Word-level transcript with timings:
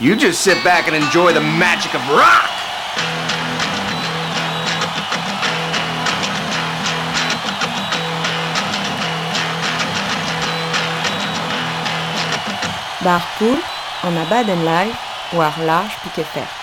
You 0.00 0.16
just 0.16 0.40
sit 0.40 0.64
back 0.64 0.86
and 0.86 0.96
enjoy 0.96 1.34
the 1.34 1.42
magic 1.42 1.94
of 1.94 2.00
rock! 2.08 2.48
Bar 13.04 13.20
poul, 13.36 13.58
an 14.04 14.16
abad 14.16 14.48
en 14.48 14.64
live, 14.64 14.96
war 15.34 15.52
large 15.66 15.92
piquet 16.02 16.24
fer. 16.24 16.59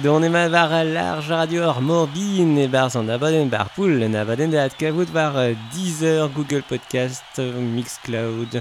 don 0.00 0.22
ema 0.22 0.48
war 0.48 0.84
large 0.84 1.28
radio 1.28 1.70
ar 1.70 1.80
morbin 1.80 2.58
e 2.58 2.66
bar 2.68 2.90
zan 2.90 3.08
abaden 3.08 3.48
bar 3.50 3.68
poul 3.74 4.02
en 4.02 4.14
abaden 4.14 4.50
da 4.50 4.68
kavout 4.68 5.08
war 5.14 5.32
Deezer, 5.72 6.28
Google 6.34 6.62
Podcast, 6.62 7.38
Mixcloud 7.38 8.60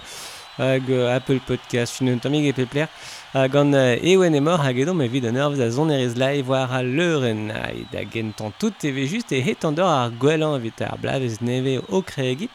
hag 0.58 0.90
Apple 0.90 1.40
Podcast 1.46 1.94
fin 1.98 2.10
un 2.10 2.20
tamig 2.20 2.48
e 2.48 2.54
pepler 2.54 2.88
hag 3.34 3.56
an 3.56 3.74
ewen 3.74 4.36
e 4.36 4.40
mor 4.40 4.58
hag 4.58 4.80
edon 4.80 4.98
me 4.98 5.08
vid 5.08 5.26
an 5.26 5.38
ur 5.38 5.62
a 5.62 5.70
zon 5.70 5.92
erez 5.92 6.16
live 6.16 6.48
war 6.48 6.70
a 6.72 6.82
leuren 6.82 7.50
hag 7.50 7.86
da 7.92 8.04
gentan 8.04 8.54
tout 8.60 8.84
eve 8.84 9.06
just 9.08 9.32
e 9.32 9.42
het 9.42 9.66
an 9.66 9.76
dor 9.76 9.90
ar 9.90 10.12
gwelan 10.20 10.58
evit 10.60 10.82
ar 10.82 10.98
blavez 10.98 11.40
neve 11.42 11.82
o 11.90 12.02
kregi. 12.02 12.50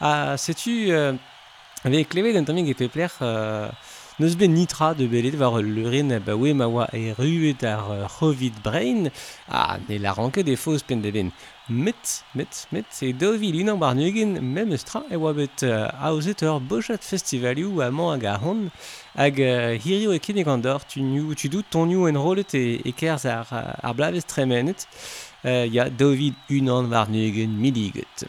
Ah, 0.00 0.36
setu 0.36 0.90
euh, 0.90 1.12
ave 1.84 2.04
klevet 2.04 2.36
un 2.36 2.44
tamig 2.44 2.68
e 2.68 2.74
pepler 2.74 3.10
euh, 3.20 3.70
Neus 4.18 4.34
bet 4.40 4.48
nitra 4.48 4.94
de 4.96 5.06
belet 5.12 5.36
war 5.36 5.58
ul 5.60 6.20
ba 6.24 6.32
oe 6.32 6.54
ma 6.54 6.66
oa 6.66 6.86
e 6.92 7.12
ruet 7.18 7.62
ar 7.62 8.08
c'hovid 8.08 8.62
brein. 8.64 9.10
a 9.46 9.76
ne 9.88 9.98
la 9.98 10.12
ranke 10.12 10.42
de 10.42 10.56
fos 10.56 10.82
pen 10.82 11.02
de 11.02 11.10
ben. 11.12 11.32
Met, 11.68 12.24
met, 12.32 12.66
met, 12.70 12.86
e 13.02 13.12
dovi 13.12 13.52
lunan 13.52 13.78
bar 13.78 13.94
nuegen 13.94 14.40
mem 14.54 14.70
eustra 14.70 15.02
e 15.10 15.16
oa 15.16 15.34
bet 15.34 15.62
aozet 16.00 16.40
ur 16.42 16.60
bojat 16.60 17.04
festivalioù 17.04 17.72
man 17.92 18.12
hag 18.12 18.24
a 18.24 18.38
hon 18.38 18.70
hag 19.14 19.36
hirio 19.84 20.12
e 20.12 20.18
kenek 20.18 20.46
an 20.46 20.62
dor 20.62 20.80
tu, 20.88 21.34
tu 21.34 21.48
dout 21.48 21.66
ton 21.68 21.86
new 21.86 22.06
en 22.08 22.16
rolet 22.16 22.54
e, 22.54 22.80
e 22.88 22.92
kerz 22.92 23.26
ar, 23.26 23.46
ar 23.82 23.94
blavez 23.94 24.24
tremenet. 24.24 24.86
Uh, 25.44 25.62
ya, 25.70 25.90
dovid 25.90 26.34
unan 26.50 26.90
war 26.90 27.06
nuegen 27.10 27.60
midiget. 27.60 28.24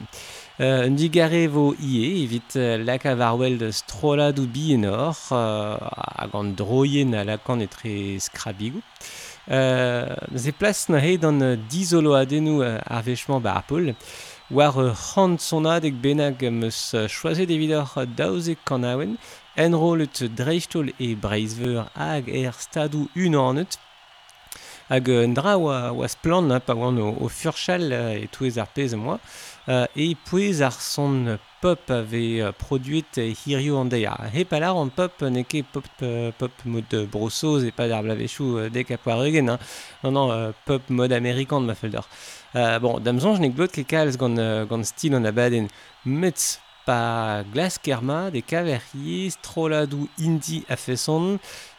Euh, 0.60 0.88
un 0.88 0.96
digare 0.96 1.46
vo 1.46 1.76
ie, 1.78 2.24
evit 2.24 2.56
euh, 2.56 2.80
lakav 2.82 3.20
varwell 3.20 3.60
de 3.60 3.70
strola 3.70 4.32
d'ou 4.32 4.48
bienor, 4.50 5.14
euh, 5.32 5.78
hag 6.18 6.34
an 6.34 6.50
droien 6.58 7.14
a 7.14 7.22
lakan 7.24 7.62
etre 7.62 8.18
skrabigou. 8.18 8.82
Euh, 9.54 10.16
ze 10.34 10.50
plas 10.50 10.88
na 10.90 10.98
he 10.98 11.20
d'an 11.22 11.54
dizolo 11.70 12.16
adenou 12.18 12.64
ar 12.66 13.04
vechman 13.06 13.38
ba 13.40 13.54
apol, 13.62 13.94
war 14.50 14.80
euh, 14.82 14.96
c'hant 14.98 15.38
sonad 15.38 15.86
ek 15.86 16.00
benag 16.02 16.42
meus 16.50 16.96
choaze 17.06 17.46
devidor 17.46 17.94
daouzek 18.18 18.66
kanawen, 18.66 19.20
enrolet 19.62 20.24
dreistol 20.40 20.90
e 20.98 21.14
breizveur 21.14 21.86
hag 21.94 22.34
er 22.34 22.58
stadou 22.58 23.12
unanet, 23.14 23.78
hag 24.90 25.14
un 25.14 25.38
dra 25.38 25.54
oa, 25.62 25.94
oa 25.94 26.10
splan 26.10 26.50
pa 26.66 26.74
oan 26.74 26.98
o, 26.98 27.12
o 27.22 27.30
furchal 27.30 27.94
e 27.94 28.26
touez 28.34 28.58
ar 28.58 28.74
pez 28.74 28.98
moa, 28.98 29.20
Euh, 29.70 29.86
et 29.96 30.16
puis 30.16 30.64
ar 30.64 30.80
son 30.80 31.38
pop 31.62 31.80
avait 31.90 32.42
euh, 32.42 32.52
produite 32.52 33.20
Hirio 33.46 33.78
Andeia. 33.78 34.18
Et 34.34 34.46
pas 34.46 34.60
là 34.60 34.74
en 34.74 34.88
pop 34.88 35.22
n'est 35.22 35.44
que 35.44 35.62
pop 35.62 35.84
euh, 36.04 36.32
pop 36.38 36.52
mode 36.66 37.08
brossos 37.12 37.64
et 37.66 37.72
pas 37.72 37.88
d'arbre 37.88 38.12
à 38.12 38.70
dès 38.70 38.84
qu'à 38.84 38.98
hein. 39.06 39.60
Non, 40.04 40.12
non, 40.12 40.54
pop 40.66 40.82
mode 40.90 41.12
américain 41.12 41.60
de 41.60 41.66
Maffelder. 41.66 42.02
Euh, 42.56 42.80
bon, 42.80 43.00
d'amzon, 43.00 43.36
je 43.36 43.42
n'ai 43.42 43.52
que 43.52 43.58
d'autres 43.58 43.74
qui 43.74 43.86
calent 43.86 44.16
gant 44.18 44.84
style 44.84 45.16
en 45.16 45.24
abaden. 45.26 45.68
Metz 46.06 46.62
pas 46.86 47.44
glas 47.54 47.78
kerma 47.84 48.32
des 48.32 48.42
caveriers, 48.42 49.30
trolladou 49.42 50.08
indie 50.20 50.64
à 50.70 50.78
fesson. 50.78 51.38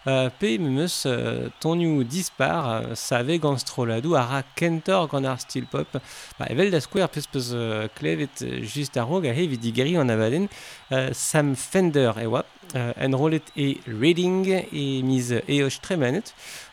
Uh, 0.09 0.31
pe 0.41 0.57
memeus 0.57 1.05
uh, 1.05 1.51
tonioù 1.61 2.03
dispar 2.03 2.55
uh, 2.65 2.95
save 2.97 3.37
gant 3.43 3.61
stroladoù 3.61 4.15
a 4.17 4.23
ra 4.25 4.39
kentor 4.57 5.05
gant 5.11 5.27
ar 5.29 5.37
stil 5.43 5.67
pop. 5.69 5.99
Ba, 6.39 6.47
evel 6.49 6.71
da 6.73 6.81
skouer 6.81 7.11
peus 7.13 7.27
peus 7.29 7.51
uh, 7.53 7.91
klevet 7.99 8.41
uh, 8.47 8.55
just 8.65 8.97
ar 8.97 9.05
rog 9.11 9.27
a 9.29 9.35
hevi 9.37 9.59
digeri 9.61 9.99
an 10.01 10.15
abaden 10.15 10.49
uh, 10.49 11.11
Sam 11.13 11.53
Fender 11.55 12.17
e 12.17 12.25
oa. 12.31 12.47
Uh, 12.73 12.93
enrolet 13.05 13.53
e 13.57 13.83
Reading 13.85 14.47
e 14.73 15.03
miz 15.05 15.29
e 15.35 15.61
oj. 15.67 15.77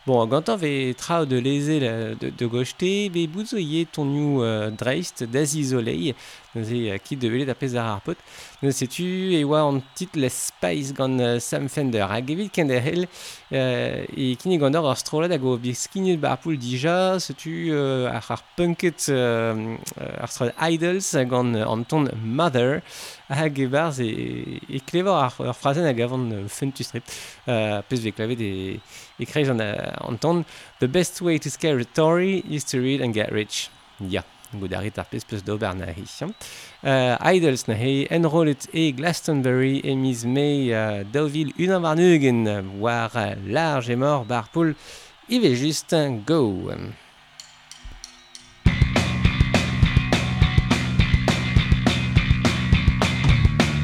Bon, 0.06 0.24
gantañ 0.28 0.56
ve 0.56 0.94
trao 0.94 1.26
de 1.26 1.40
leze 1.40 1.80
de, 1.80 2.30
de 2.30 2.46
gochte, 2.46 3.10
be 3.10 3.26
bouzo 3.26 3.58
ye 3.58 3.84
tonioù 3.84 4.38
uh, 4.38 4.70
dreist 4.70 5.24
da 5.26 5.42
zizolei, 5.42 6.14
neuze 6.54 6.78
uh, 6.94 6.98
kit 7.02 7.18
de 7.18 7.26
velet 7.26 7.50
a 7.50 7.56
pez 7.58 7.74
ar 7.74 7.98
pot. 8.04 8.14
Neuze 8.62 8.84
setu 8.84 9.02
e 9.34 9.40
oa 9.42 9.64
an 9.66 9.80
tit 9.98 10.14
les 10.14 10.30
spice 10.30 10.94
gant 10.94 11.18
uh, 11.18 11.40
Sam 11.42 11.66
Fender. 11.66 12.06
Hag 12.06 12.30
evit 12.30 12.54
ken 12.54 12.70
der 12.70 12.86
hel 12.86 13.08
e 13.50 14.34
kinnig 14.40 14.60
gant 14.60 14.74
ar 14.74 14.98
strolet 14.98 15.30
hag 15.30 15.44
o 15.46 15.56
biz 15.62 15.86
kinnig 15.92 16.18
bar 16.20 16.38
poul 16.42 16.56
dija, 16.58 17.20
setu 17.22 17.52
euh, 17.70 18.08
ar, 18.10 18.26
ar 18.34 18.42
punket 18.56 19.06
euh, 19.14 19.76
ar 20.18 20.32
strolet 20.32 20.56
Idols 20.72 21.12
gant 21.30 21.54
uh, 21.54 21.66
an 21.70 21.84
ton 21.84 22.08
Mother, 22.22 22.82
hag 23.28 23.58
e 23.62 23.68
barz 23.70 24.00
e, 24.02 24.60
e 24.68 24.80
klevar 24.80 25.28
ar, 25.28 25.40
ar 25.52 25.56
hag 25.86 26.00
uh, 26.00 26.70
tu 26.74 26.84
strip. 26.84 27.04
Uh, 27.46 27.82
pez 27.88 28.02
ve 28.02 28.10
klavet 28.10 28.40
e, 28.40 28.80
e 29.18 29.26
kreiz 29.26 29.48
an, 29.48 29.60
uh, 29.60 30.08
an 30.08 30.44
The 30.80 30.88
best 30.88 31.22
way 31.22 31.38
to 31.38 31.50
scare 31.50 31.78
a 31.78 31.84
Tory 31.84 32.44
is 32.50 32.64
to 32.64 32.80
read 32.80 33.00
and 33.00 33.14
get 33.14 33.32
rich. 33.32 33.70
Yeah. 34.00 34.22
goudarit 34.54 34.98
ar 34.98 35.08
pespez 35.10 35.42
d'ober 35.44 35.74
na 35.74 35.90
hi. 35.92 36.04
Uh, 36.20 37.16
Idols 37.32 37.66
na 37.68 37.74
hi, 37.74 38.06
enrollet 38.10 38.68
e 38.72 38.92
Glastonbury 38.92 39.80
e 39.84 39.96
miz 39.96 40.24
me 40.24 40.72
uh, 40.72 41.02
daouvil 41.12 41.52
unan 41.58 41.82
war 41.82 41.96
neugen 41.96 42.44
war 42.80 43.10
uh, 43.14 43.34
large 43.46 43.90
e 43.92 43.96
mor 43.96 44.24
bar 44.24 44.46
poul 44.52 44.74
ive 45.28 45.54
just 45.56 45.90
go. 46.24 46.66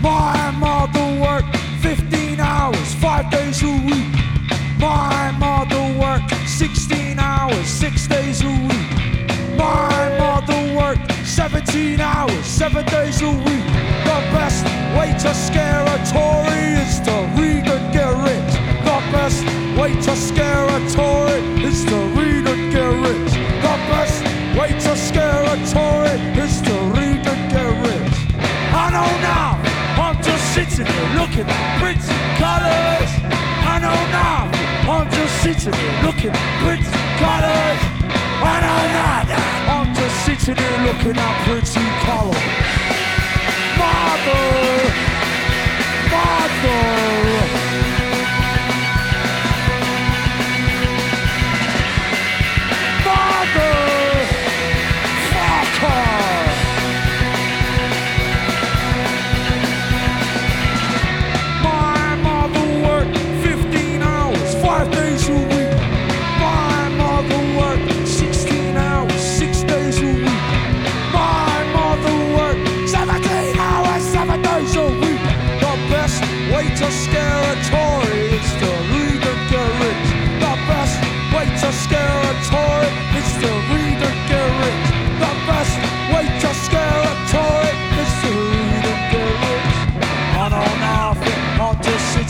My 0.03 0.51
mother 0.59 1.21
worked 1.21 1.57
15 1.83 2.41
hours, 2.41 2.95
5 2.95 3.31
days 3.31 3.63
a 3.63 3.71
week. 3.87 4.13
My 4.79 5.31
mother 5.39 5.99
worked 5.99 6.35
16 6.49 7.19
hours, 7.19 7.67
6 7.69 8.09
days 8.09 8.43
a 8.43 8.49
week. 8.49 8.62
17 11.83 12.01
hours, 12.01 12.47
seven 12.47 12.85
days 12.87 13.21
a 13.23 13.29
week. 13.29 13.67
The 14.07 14.19
best 14.31 14.65
way 14.95 15.11
to 15.19 15.35
scare 15.35 15.83
a 15.83 15.99
Tory 16.07 16.79
is 16.79 17.01
to 17.01 17.15
read 17.35 17.67
and 17.67 17.93
get 17.93 18.07
rich. 18.23 18.53
The 18.87 18.99
best 19.11 19.43
way 19.77 19.93
to 20.07 20.15
scare 20.15 20.63
a 20.63 20.79
Tory 20.95 21.43
is 21.67 21.85
to 21.87 21.97
read 22.15 22.47
and 22.47 22.73
get 22.73 22.87
rich. 22.87 23.33
The 23.67 23.75
best 23.91 24.23
way 24.57 24.71
to 24.79 24.97
scare 24.97 25.43
a 25.43 25.57
Tory 25.75 26.15
is 26.39 26.63
to 26.63 26.75
read 26.95 27.27
and 27.27 27.43
get 27.51 27.71
rich. 27.91 28.15
I 28.71 28.87
know 28.95 29.11
now, 29.19 29.59
I'm 29.99 30.23
just 30.23 30.55
sitting 30.55 30.87
here 30.87 31.11
looking 31.19 31.51
at 31.51 31.81
pretty 31.83 32.15
colors. 32.39 33.11
I 33.67 33.83
know 33.83 33.99
now, 34.15 34.47
I'm 34.87 35.11
just 35.11 35.35
sitting 35.43 35.75
here 35.75 36.03
looking 36.07 36.31
at 36.31 36.63
pretty 36.63 36.87
colors. 37.19 37.81
I 38.39 38.55
know 38.63 38.83
now, 38.95 39.32
sitting 40.45 40.65
here 40.65 40.87
looking 40.87 41.17
at 41.17 41.45
pretty 41.47 41.87
colors. 42.03 42.35
Mother, 43.79 44.43
mother. 46.11 47.32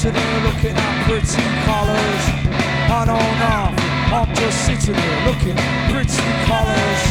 Sitting 0.02 0.20
here 0.20 0.40
looking 0.43 0.76
at 0.76 1.05
pretty 1.06 1.43
colors. 1.64 2.25
I 2.90 3.05
don't 3.06 3.34
know 3.38 3.70
I'm 4.19 4.34
just 4.34 4.67
sitting 4.67 4.94
here 4.96 5.20
looking 5.26 5.56
at 5.56 5.90
pretty 5.93 6.26
colors. 6.50 7.02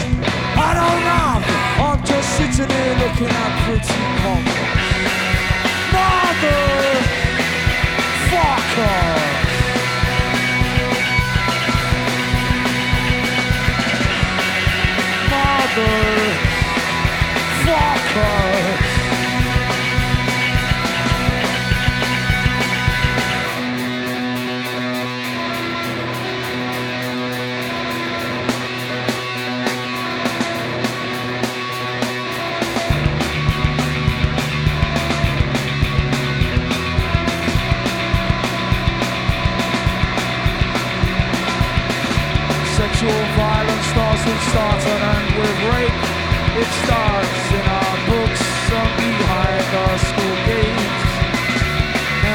I 0.57 0.73
don't 0.75 1.01
know 1.07 1.39
I'm 1.85 2.03
just 2.03 2.29
sitting 2.35 2.69
here 2.69 2.95
looking 2.99 3.31
at 3.31 3.51
pretty 3.63 3.95
colors. 4.19 4.59
Mother, 5.93 6.59
fucker. 8.29 9.20
another 15.77 16.40
starts 44.51 44.83
starter 44.83 45.03
and 45.15 45.27
with 45.39 45.59
rape. 45.71 45.99
It 46.59 46.69
starts 46.83 47.43
in 47.55 47.65
our 47.79 47.95
books 48.11 48.43
and 48.79 48.91
behind 48.99 49.69
our 49.83 49.97
school 50.09 50.37
gates. 50.43 51.03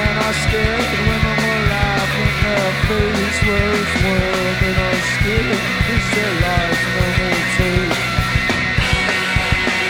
And 0.00 0.14
our 0.24 0.36
scared 0.44 0.90
women 1.08 1.36
will 1.44 1.62
laugh 1.76 2.12
in 2.24 2.32
their 2.44 2.72
face. 2.88 3.38
Whereas 3.48 3.92
women 4.00 4.76
are 4.88 5.00
scared 5.12 5.62
is 5.92 6.06
their 6.16 6.34
life 6.46 6.82
no 6.96 7.04
more 7.20 7.44
take. 7.56 7.96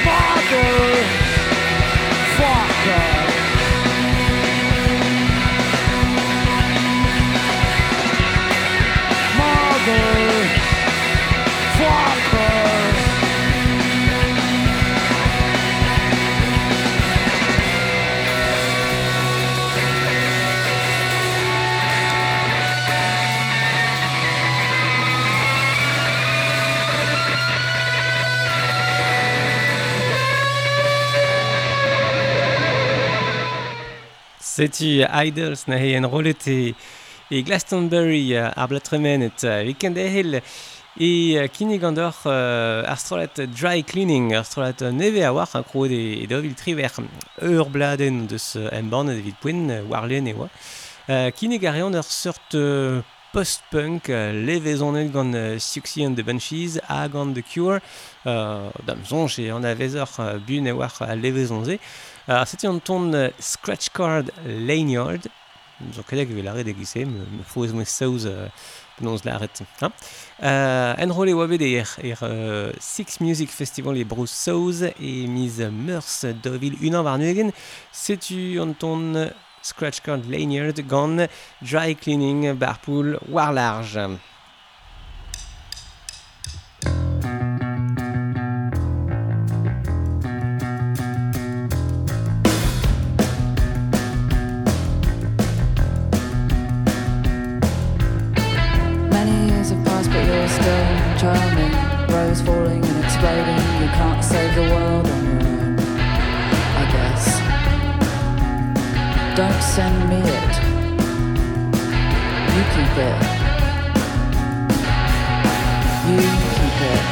Mother, 0.06 1.25
Setu 34.56 35.04
Idols 35.04 35.66
na 35.68 35.76
he 35.76 35.92
en 35.98 36.06
rolet 36.08 36.46
e, 36.48 36.72
e 37.28 37.42
Glastonbury 37.44 38.38
ar 38.40 38.68
blatremenet 38.70 39.42
weekend 39.66 39.98
ehel 40.00 40.38
e 40.96 41.44
kinig 41.52 41.84
an 41.84 41.98
dor 41.98 42.16
uh, 42.24 42.88
ar 42.88 42.96
strolet 42.96 43.42
dry 43.52 43.82
cleaning, 43.84 44.30
ar 44.32 44.46
strolat 44.48 44.80
neve 44.96 45.26
a 45.28 45.34
war, 45.36 45.50
kroet 45.68 45.92
e, 45.92 46.22
e 46.22 46.30
dovil 46.30 46.56
triver 46.56 46.88
ur 47.44 47.68
bladen 47.68 48.24
deus 48.30 48.54
emban 48.72 49.12
e 49.12 49.18
evit 49.20 49.36
poen 49.42 49.68
war 49.90 50.08
len 50.08 50.32
e 50.32 50.32
oa. 50.32 50.48
Uh, 51.06 51.28
kinnig 51.36 51.68
a 51.68 51.76
reon 51.76 52.00
ur 52.00 52.08
sort 52.08 52.56
uh, 52.56 53.04
post-punk, 53.36 54.08
uh, 54.08 54.32
levezonet 54.32 55.12
gant 55.12 55.36
uh, 55.36 55.60
Suxy 55.60 56.06
and 56.06 56.16
the 56.16 56.24
Banshees 56.24 56.80
a 56.88 57.06
gant 57.12 57.34
The 57.34 57.42
Cure, 57.42 57.82
uh, 58.24 58.70
damzon, 58.88 59.28
an 59.52 59.68
avezor 59.68 60.08
uh, 60.16 60.38
bun 60.38 60.66
e 60.66 60.72
war 60.72 60.88
a 61.00 61.14
levezonze, 61.14 61.78
Setu 62.26 62.66
an 62.66 62.80
ton 62.80 63.30
Scratch 63.38 63.92
Card 63.94 64.32
Lanyard. 64.44 65.28
Zo 65.94 66.02
kadek 66.02 66.32
vel 66.34 66.48
arret 66.50 66.66
egise, 66.66 67.04
me 67.06 67.44
fouez 67.46 67.70
mouez 67.70 67.86
saouz 67.86 68.26
penonz 68.98 69.22
Hein? 69.22 69.92
Uh, 70.42 70.94
En 70.98 71.12
role 71.12 71.34
oa 71.34 71.46
er, 71.46 71.86
er 72.02 72.72
Six 72.80 73.20
Music 73.20 73.50
Festival 73.50 73.96
e 73.96 74.04
Bruce 74.04 74.32
Saouz 74.32 74.82
e 74.82 75.26
miz 75.28 75.58
Meurs 75.70 76.24
dovil 76.42 76.74
unan 76.82 77.04
war 77.04 77.18
nuegen. 77.18 77.52
Setu 77.92 78.60
an 78.60 78.74
ton 78.74 79.30
Scratch 79.62 80.02
Card 80.02 80.24
Lanyard 80.28 80.80
gant 80.88 81.28
Dry 81.62 81.94
Cleaning 81.94 82.58
Barpool 82.58 83.18
Warlarge. 83.30 84.18
Thank 86.82 87.24
send 109.76 110.08
me 110.08 110.16
it. 110.16 110.54
You 112.54 112.62
keep 112.72 112.96
it. 113.08 113.18
You 116.08 116.22
keep 116.56 116.78
it. 116.92 117.02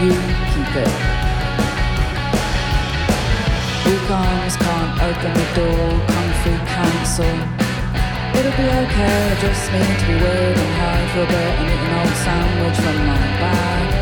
You 0.00 0.16
keep 0.50 0.74
it. 0.84 0.94
Weak 3.84 4.10
arms 4.10 4.56
can't 4.56 4.92
open 5.08 5.32
the 5.40 5.48
door, 5.60 5.88
comfy 6.08 6.56
cancel. 6.72 7.36
It'll 8.32 8.56
be 8.56 8.68
okay, 8.80 9.16
I 9.28 9.36
just 9.44 9.64
need 9.72 9.98
to 10.00 10.06
be 10.06 10.14
weird 10.24 10.56
and 10.56 10.72
hide 10.80 11.10
for 11.12 11.20
a 11.20 11.26
bit 11.26 11.52
and 11.60 11.68
eat 11.68 11.82
an 11.84 11.92
old 12.00 12.16
sandwich 12.24 12.78
from 12.80 12.96
my 13.06 13.18
bag. 13.42 13.99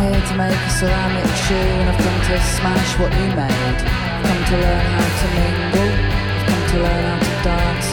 Here 0.00 0.16
to 0.16 0.34
make 0.34 0.56
a 0.56 0.70
ceramic 0.80 1.28
shoe 1.44 1.60
and 1.60 1.92
I've 1.92 2.00
come 2.00 2.20
to 2.32 2.36
smash 2.56 2.96
what 2.96 3.12
you 3.12 3.28
made. 3.36 3.52
I've 3.52 4.24
come 4.24 4.42
to 4.48 4.56
learn 4.56 4.86
how 4.96 5.08
to 5.20 5.26
mingle, 5.36 5.92
I've 5.92 6.46
come 6.48 6.64
to 6.72 6.76
learn 6.80 7.04
how 7.04 7.20
to 7.20 7.34
dance. 7.44 7.88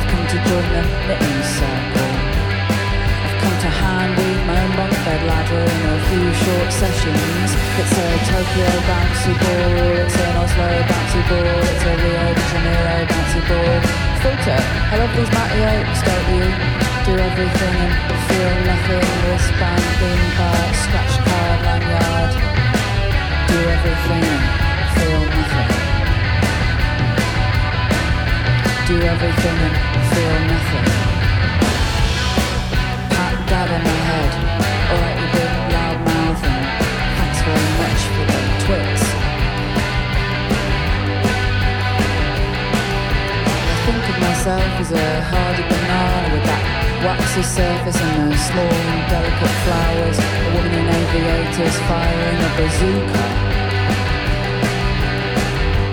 I've 0.00 0.08
come 0.08 0.24
to 0.32 0.38
join 0.48 0.64
the 0.72 0.82
knitting 1.04 1.40
circle. 1.44 2.08
I've 3.20 3.36
come 3.36 3.56
to 3.68 3.70
handy 3.84 4.32
my 4.48 4.56
own 4.56 4.72
bunk 4.80 4.96
bed 5.04 5.22
ladder 5.28 5.64
in 5.76 5.82
a 5.92 5.96
few 6.08 6.26
short 6.40 6.72
sessions. 6.72 7.52
It's 7.52 7.94
a 8.00 8.06
Tokyo 8.24 8.70
bouncy 8.88 9.32
ball, 9.44 10.08
it's 10.08 10.16
an 10.16 10.36
Oslo 10.40 10.68
bouncy 10.88 11.20
ball, 11.28 11.68
it's 11.68 11.84
a 11.84 11.92
Rio 12.00 12.24
de 12.32 12.44
Janeiro 12.48 12.96
bouncy 13.12 13.40
ball. 13.44 13.76
Filter, 14.24 14.60
I 14.88 14.94
love 15.04 15.12
these 15.12 15.32
matty 15.36 15.60
oaks, 15.68 16.00
don't 16.00 16.28
you? 16.32 16.93
Do 17.04 17.12
everything 17.12 17.76
and 17.76 18.20
feel 18.28 18.54
nothing, 18.64 19.04
wristband, 19.28 19.84
theme 20.00 20.28
park, 20.36 20.72
scratch 20.84 21.14
card, 21.26 21.58
lanyard. 21.66 22.32
Do 23.46 23.58
everything 23.76 24.24
and 24.24 24.88
feel 24.96 25.22
nothing. 25.36 25.70
Do 28.88 28.96
everything 29.12 29.58
and 29.68 30.04
feel 30.12 30.36
nothing. 30.48 30.88
Pat 33.12 33.36
dad 33.50 33.68
on 33.76 33.82
my 33.84 33.98
head. 34.08 34.32
Alright, 34.90 35.16
you 35.20 35.28
big 35.36 35.52
loud 35.76 35.98
mouth 36.08 36.42
and 36.52 36.64
thanks 37.18 37.40
very 37.44 37.70
much 37.84 38.00
for 38.14 38.24
the 38.32 38.40
twits. 38.64 39.04
I 43.68 43.76
think 43.84 44.04
of 44.08 44.16
myself 44.24 44.72
as 44.80 44.90
a 44.92 45.06
hardy 45.28 45.64
banana 45.68 46.32
with 46.32 46.44
that 46.48 46.63
waxy 47.04 47.42
surface 47.42 48.00
and 48.00 48.32
those 48.32 48.40
small 48.48 48.64
and 48.64 49.04
delicate 49.12 49.56
flowers. 49.64 50.18
A 50.18 50.48
woman 50.56 50.72
in 50.72 50.86
aviators 50.88 51.76
firing 51.84 52.40
a 52.48 52.50
bazooka. 52.56 53.24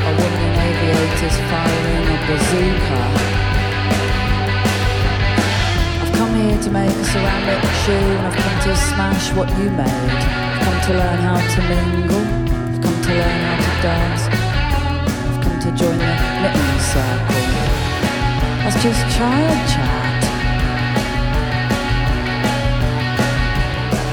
A 0.08 0.12
woman 0.20 0.42
in 0.48 0.56
aviators 0.68 1.38
firing 1.52 2.06
a 2.16 2.20
bazooka. 2.28 3.02
I've 6.02 6.14
come 6.16 6.34
here 6.40 6.60
to 6.64 6.70
make 6.72 6.96
a 7.04 7.06
ceramic 7.12 7.62
shoe 7.84 8.08
and 8.16 8.28
I've 8.28 8.40
come 8.44 8.58
to 8.68 8.74
smash 8.90 9.26
what 9.36 9.50
you 9.60 9.68
made. 9.70 10.12
I've 10.16 10.62
come 10.64 10.80
to 10.88 10.94
learn 11.02 11.20
how 11.28 11.40
to 11.54 11.60
mingle. 11.72 12.26
I've 12.72 12.82
come 12.86 13.00
to 13.08 13.12
learn 13.20 13.40
how 13.48 13.58
to 13.68 13.74
dance. 13.84 14.24
I've 15.28 15.44
come 15.44 15.60
to 15.60 15.70
join 15.76 15.98
the 16.00 16.14
knitting 16.40 16.80
circle. 16.94 17.44
That's 18.64 18.80
just 18.82 19.02
child 19.18 19.70
chat. 19.70 20.01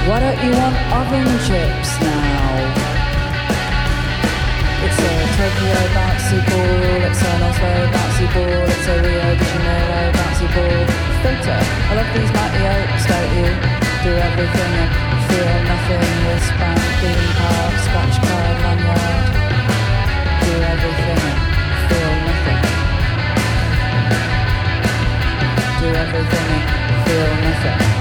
Why 0.08 0.20
don't 0.20 0.40
you 0.42 0.52
want 0.56 0.72
oven 0.88 1.28
chips 1.44 2.00
now? 2.00 2.48
It's 4.80 5.00
a 5.04 5.10
Tokyo 5.36 5.80
bouncy 5.92 6.40
ball, 6.48 7.04
it's 7.04 7.20
an 7.28 7.44
Oslo 7.44 7.72
bouncy 7.92 8.24
ball, 8.32 8.72
it's 8.72 8.88
a 8.88 8.94
Rio 9.04 9.28
de 9.36 9.44
Janeiro 9.52 10.00
bouncy 10.16 10.48
ball. 10.56 10.80
Filter, 11.20 11.60
I 11.60 11.92
love 11.92 12.08
these 12.16 12.32
mighty 12.32 12.62
oaks, 12.72 13.04
don't 13.04 13.36
you? 13.36 13.52
Do 14.00 14.10
everything 14.16 14.74
and 14.80 15.20
feel 15.28 15.52
nothing, 15.68 16.00
wristband, 16.24 16.80
theme 17.04 17.28
park, 17.36 17.74
scratch 17.84 18.16
card, 18.24 18.56
lanyard. 18.64 19.28
Do 20.40 20.52
everything 20.72 21.24
and 21.28 21.84
feel 21.84 22.12
nothing. 22.24 22.60
Do 25.80 25.88
everything 26.00 26.48
and 26.48 26.96
feel 27.04 27.30
nothing. 27.44 27.97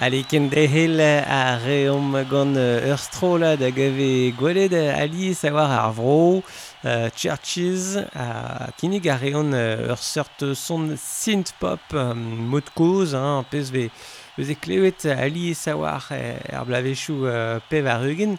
Ali 0.00 0.22
ken 0.22 0.46
dehel 0.46 1.00
a 1.02 1.58
reom 1.58 2.12
gant 2.30 2.54
ur 2.54 3.00
strola 3.02 3.56
da 3.58 3.72
gave 3.74 4.30
gwelet 4.38 4.70
ali 4.94 5.32
savoir 5.34 5.72
ar 5.74 5.90
vro 5.96 6.38
uh, 6.38 7.08
Churches 7.16 7.96
a 8.14 8.70
kinig 8.78 9.08
a 9.10 9.16
reon 9.18 9.50
ur 9.50 9.98
sort 9.98 10.54
son 10.54 10.94
synth 10.94 11.50
pop 11.58 11.82
um, 11.98 12.22
mot 12.52 12.70
koz 12.78 13.16
hein, 13.18 13.42
pez 13.50 13.72
ve 13.74 13.88
veze 14.36 14.54
klevet 14.62 15.08
ali 15.10 15.50
savoir 15.58 16.06
ar 16.14 16.64
blavechou 16.70 17.26
uh, 17.26 17.58
pev 17.68 17.90
ar 17.90 18.06
eugen. 18.06 18.38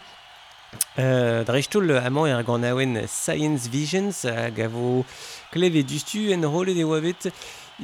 Euh, 0.98 1.44
Drechtoul 1.44 1.92
amant 1.98 2.30
er 2.30 2.40
gant 2.46 2.64
aouen 2.64 3.02
Science 3.06 3.68
Visions 3.68 4.24
a 4.24 4.48
gavo 4.48 5.04
klevet 5.52 5.84
dustu 5.84 6.30
en 6.32 6.46
rolet 6.48 6.78
e 6.78 6.84
oavet 6.88 7.28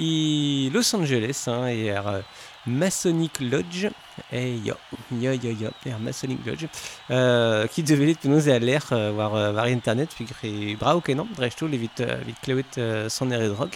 i 0.00 0.71
Los 0.73 0.95
Angeles 0.95 1.45
hein, 1.49 1.66
e 1.68 1.88
er 1.92 2.23
Masonic 2.66 3.40
Lodge. 3.40 3.88
Eh 4.32 4.56
yo, 4.64 4.75
yo, 5.12 5.32
yo, 5.32 5.50
yo, 5.50 5.70
er 5.85 5.99
Masonic 6.00 6.44
Lodge. 6.44 6.66
Euh, 7.11 7.66
qui 7.66 7.82
devait 7.82 8.11
être 8.11 8.25
nous 8.25 8.49
à 8.49 8.58
l'air, 8.58 8.87
euh, 8.92 9.12
voir, 9.12 9.35
euh, 9.35 9.52
voir 9.52 9.66
internet, 9.66 10.11
puis 10.14 10.25
que 10.25 10.76
bravo 10.76 11.00
que 11.00 11.12
non, 11.12 11.26
dresto, 11.37 11.66
les 11.66 11.78
vite, 11.78 12.00
euh, 12.00 12.16
vite 12.26 12.40
clouet, 12.42 12.64
euh, 12.78 13.08
son 13.08 13.30
air 13.30 13.42
et 13.42 13.49
drogue. 13.49 13.75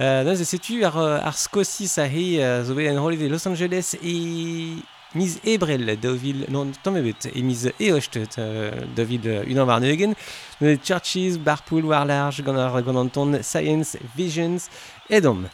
Euh, 0.00 0.24
nous, 0.24 0.44
c'est 0.44 0.58
tu, 0.58 0.84
ar, 0.84 0.98
ar 0.98 1.38
scosi, 1.38 1.88
ça 1.88 2.06
y 2.06 2.36
est, 2.36 2.64
zové 2.64 2.90
en 2.90 3.02
rôle 3.02 3.16
de 3.18 3.26
Los 3.26 3.46
Angeles 3.48 3.96
et 4.02 4.74
Miz 5.14 5.40
Ebrel, 5.44 5.98
Dauville, 5.98 6.44
non, 6.50 6.70
tant 6.82 6.90
mais 6.90 7.00
bête, 7.00 7.30
et 7.34 7.42
euh, 7.42 7.70
Eochtet, 7.80 8.28
David 8.94 9.44
Unan 9.46 9.64
Varneugen, 9.64 10.14
Churches, 10.84 11.38
Barpool, 11.38 11.86
Warlarge, 11.86 12.42
Gonanton, 12.42 13.38
Science, 13.42 13.96
Visions, 14.14 14.58
et 15.08 15.20
Dom. 15.22 15.48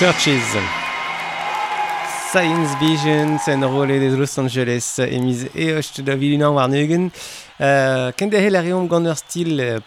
Churches. 0.00 0.56
Science 2.32 2.74
Vision, 2.80 3.38
sen 3.38 3.62
role 3.62 3.98
de 4.00 4.16
Los 4.16 4.38
Angeles, 4.38 4.98
emiz 4.98 5.44
eocht 5.54 6.00
da 6.06 6.14
vilunan 6.16 6.54
war 6.54 6.68
neugen. 6.68 7.12
Uh, 7.60 8.08
Kende 8.16 8.40
helarium 8.40 8.88
gant 8.88 9.10
ur 9.12 9.18
stil 9.20 9.60
uh, 9.60 9.82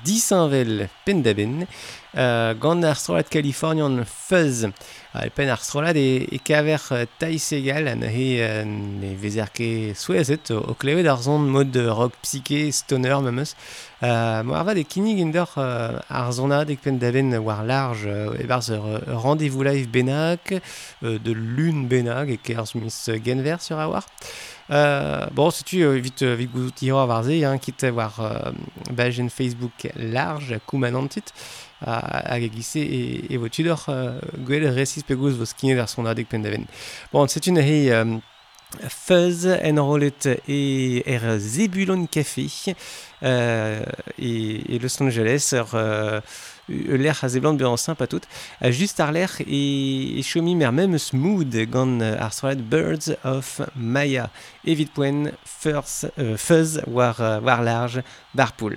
disanvel 0.00 0.88
pendaben. 1.04 1.66
Uh, 2.16 2.54
gant 2.54 2.82
Kalifornian 3.30 4.04
Fuzz. 4.04 4.66
Uh, 5.14 5.28
pen 5.30 5.48
ar 5.52 5.60
strolat 5.62 5.94
e, 5.94 6.26
e 6.34 6.38
kaver 6.42 6.82
uh, 6.90 7.04
taïs 7.20 7.52
egal 7.54 7.86
an 7.86 8.02
he 8.02 8.40
uh, 8.42 8.64
ne 8.66 9.12
vezer 9.14 9.52
ket 9.54 9.94
souezet 9.94 10.50
o, 10.50 10.58
o 10.58 10.74
klevet 10.74 11.06
ar 11.06 11.20
zon 11.22 11.46
mod 11.54 11.76
uh, 11.78 11.92
rock 11.94 12.16
psyché 12.22 12.72
stoner 12.74 13.20
memeus. 13.22 13.54
Uh, 14.02 14.42
Mo 14.42 14.56
ar 14.58 14.66
vad 14.66 14.80
e 14.80 14.84
kinig 14.84 15.20
indor 15.22 15.54
uh, 15.54 16.00
ar 16.10 16.32
zonad 16.34 16.72
ek 16.74 16.82
pendaben 16.82 17.30
war 17.46 17.62
large 17.62 18.10
uh, 18.10 18.34
e 18.34 18.48
barz 18.50 18.72
rendez-vous 18.74 19.62
live 19.62 19.86
bennak, 19.86 20.56
euh, 21.04 21.18
de 21.18 21.32
lune 21.32 21.86
bennak 21.86 22.28
e 22.34 23.18
genver 23.24 23.60
sur 23.60 23.78
a 23.78 23.88
war. 23.88 24.06
Euh, 24.70 25.26
bon, 25.32 25.50
setu 25.50 25.84
euh, 25.84 25.98
vite 25.98 26.22
euh, 26.22 26.34
vite 26.34 26.82
hein, 27.44 27.58
kit 27.58 27.82
war 27.92 28.14
euh, 28.20 28.52
bajen 28.90 29.28
Facebook 29.28 29.90
large 29.94 30.58
koumanantit 30.66 31.34
hag 31.80 32.46
e 32.46 32.50
gise 32.52 32.82
e, 32.82 33.00
e 33.30 33.40
vo 33.40 33.48
tudor 33.48 33.82
uh, 33.88 34.20
gwell 34.46 34.68
resis 34.74 35.06
pegouz 35.06 35.38
vo 35.38 35.48
skinet 35.48 35.82
ar 35.82 35.90
son 35.90 36.06
adek 36.10 36.30
pendaven. 36.30 36.68
Bon, 37.12 37.28
setun 37.28 37.60
hei... 37.62 37.88
Um, 37.96 38.20
Fuzz 38.88 39.46
en 39.46 39.78
rolet 39.78 40.26
e 40.48 41.02
er 41.06 41.38
Zebulon 41.38 42.06
Café 42.06 42.46
euh, 43.22 43.82
et, 44.18 44.64
e 44.68 44.78
Los 44.80 45.00
Angeles 45.00 45.54
ur 45.54 45.74
euh, 45.74 46.20
l'er 46.68 47.22
a 47.22 47.28
zeblant 47.28 47.54
be 47.54 47.64
ansin 47.64 47.94
patout 47.94 48.22
uh, 48.62 48.70
just 48.70 49.00
ar 49.00 49.12
l'er 49.12 49.30
e, 49.46 50.18
e 50.18 50.22
chomi 50.22 50.56
mer 50.56 50.72
mem 50.72 50.98
smooth 50.98 51.54
gant 51.70 52.02
ar 52.02 52.32
soalet 52.32 52.62
Birds 52.62 53.14
of 53.22 53.60
Maya 53.76 54.30
evit 54.64 54.90
poen 54.94 55.30
Fuzz, 55.44 56.06
euh, 56.18 56.36
fuzz 56.36 56.80
war, 56.86 57.20
war 57.42 57.62
large 57.62 58.02
bar 58.34 58.52
poul. 58.56 58.76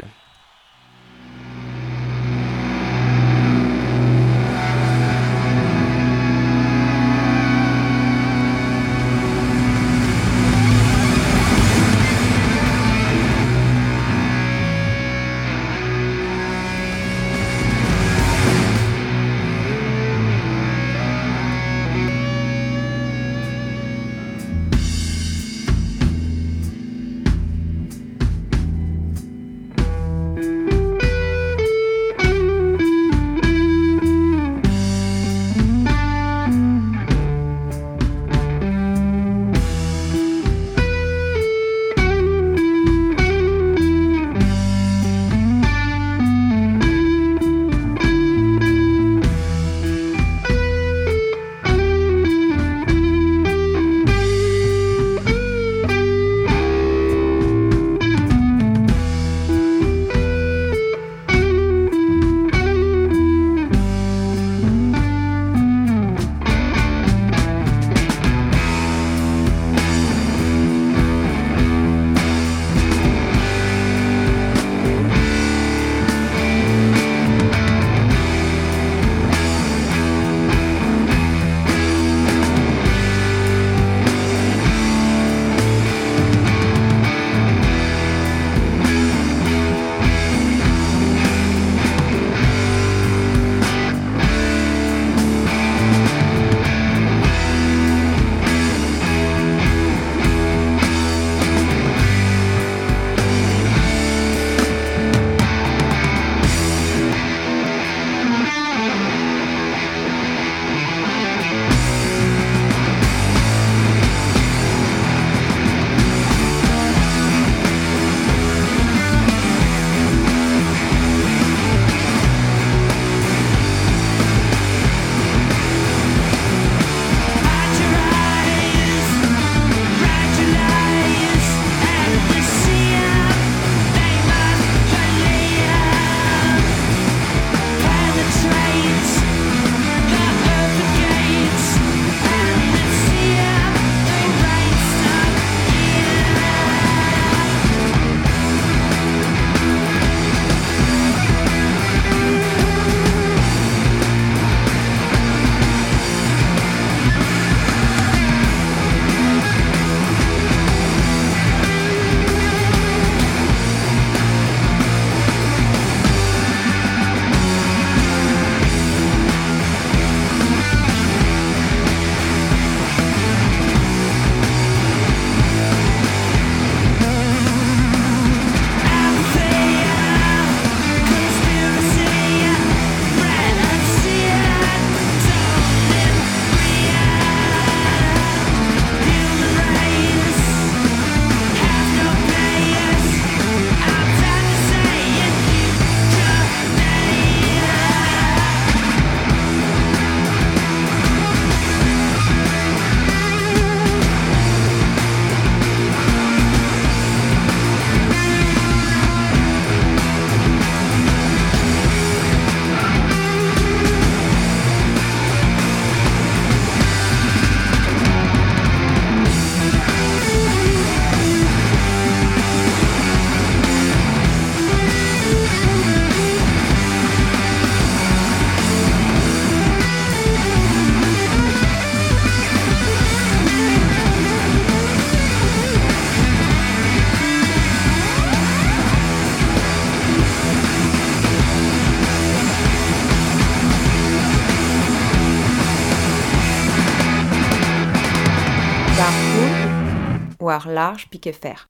large 250.65 251.10
puis 251.10 251.20
que 251.20 251.32
faire. 251.32 251.67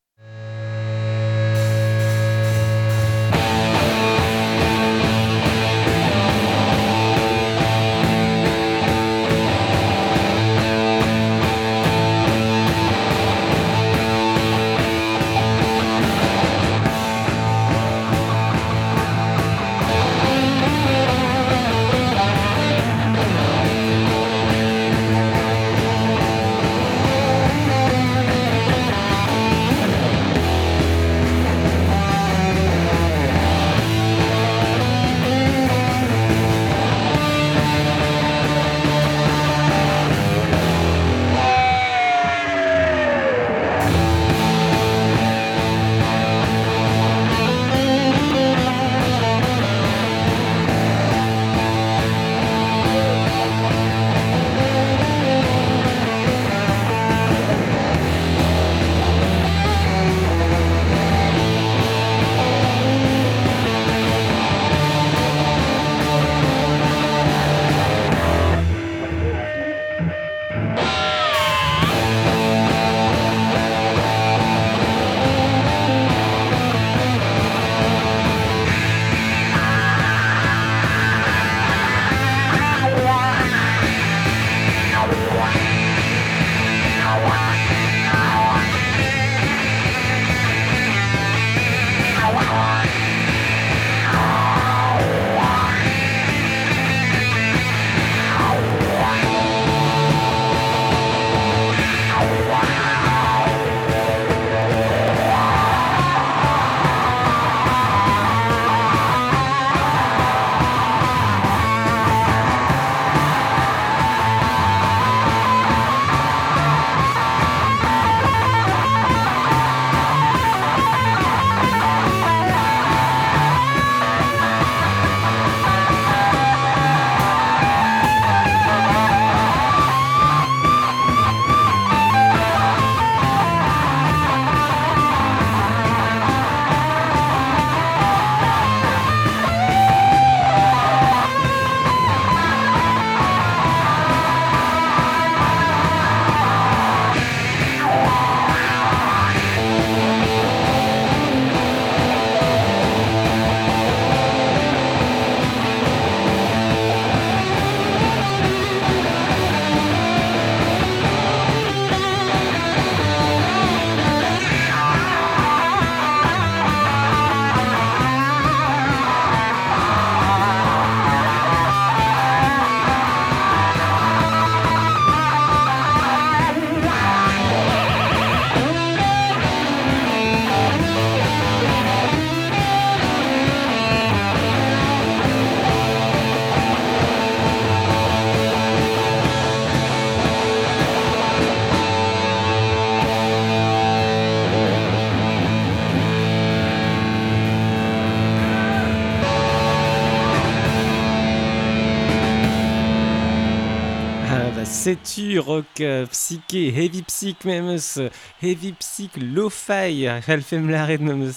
rock 205.47 205.81
euh, 205.81 206.05
psyché, 206.05 206.71
heavy 206.71 207.01
psych 207.03 207.45
memes, 207.45 208.09
heavy 208.41 208.73
psych 208.73 209.17
lo-fi, 209.17 210.07
alfem 210.27 210.69
laret 210.69 210.97
memes. 210.97 211.31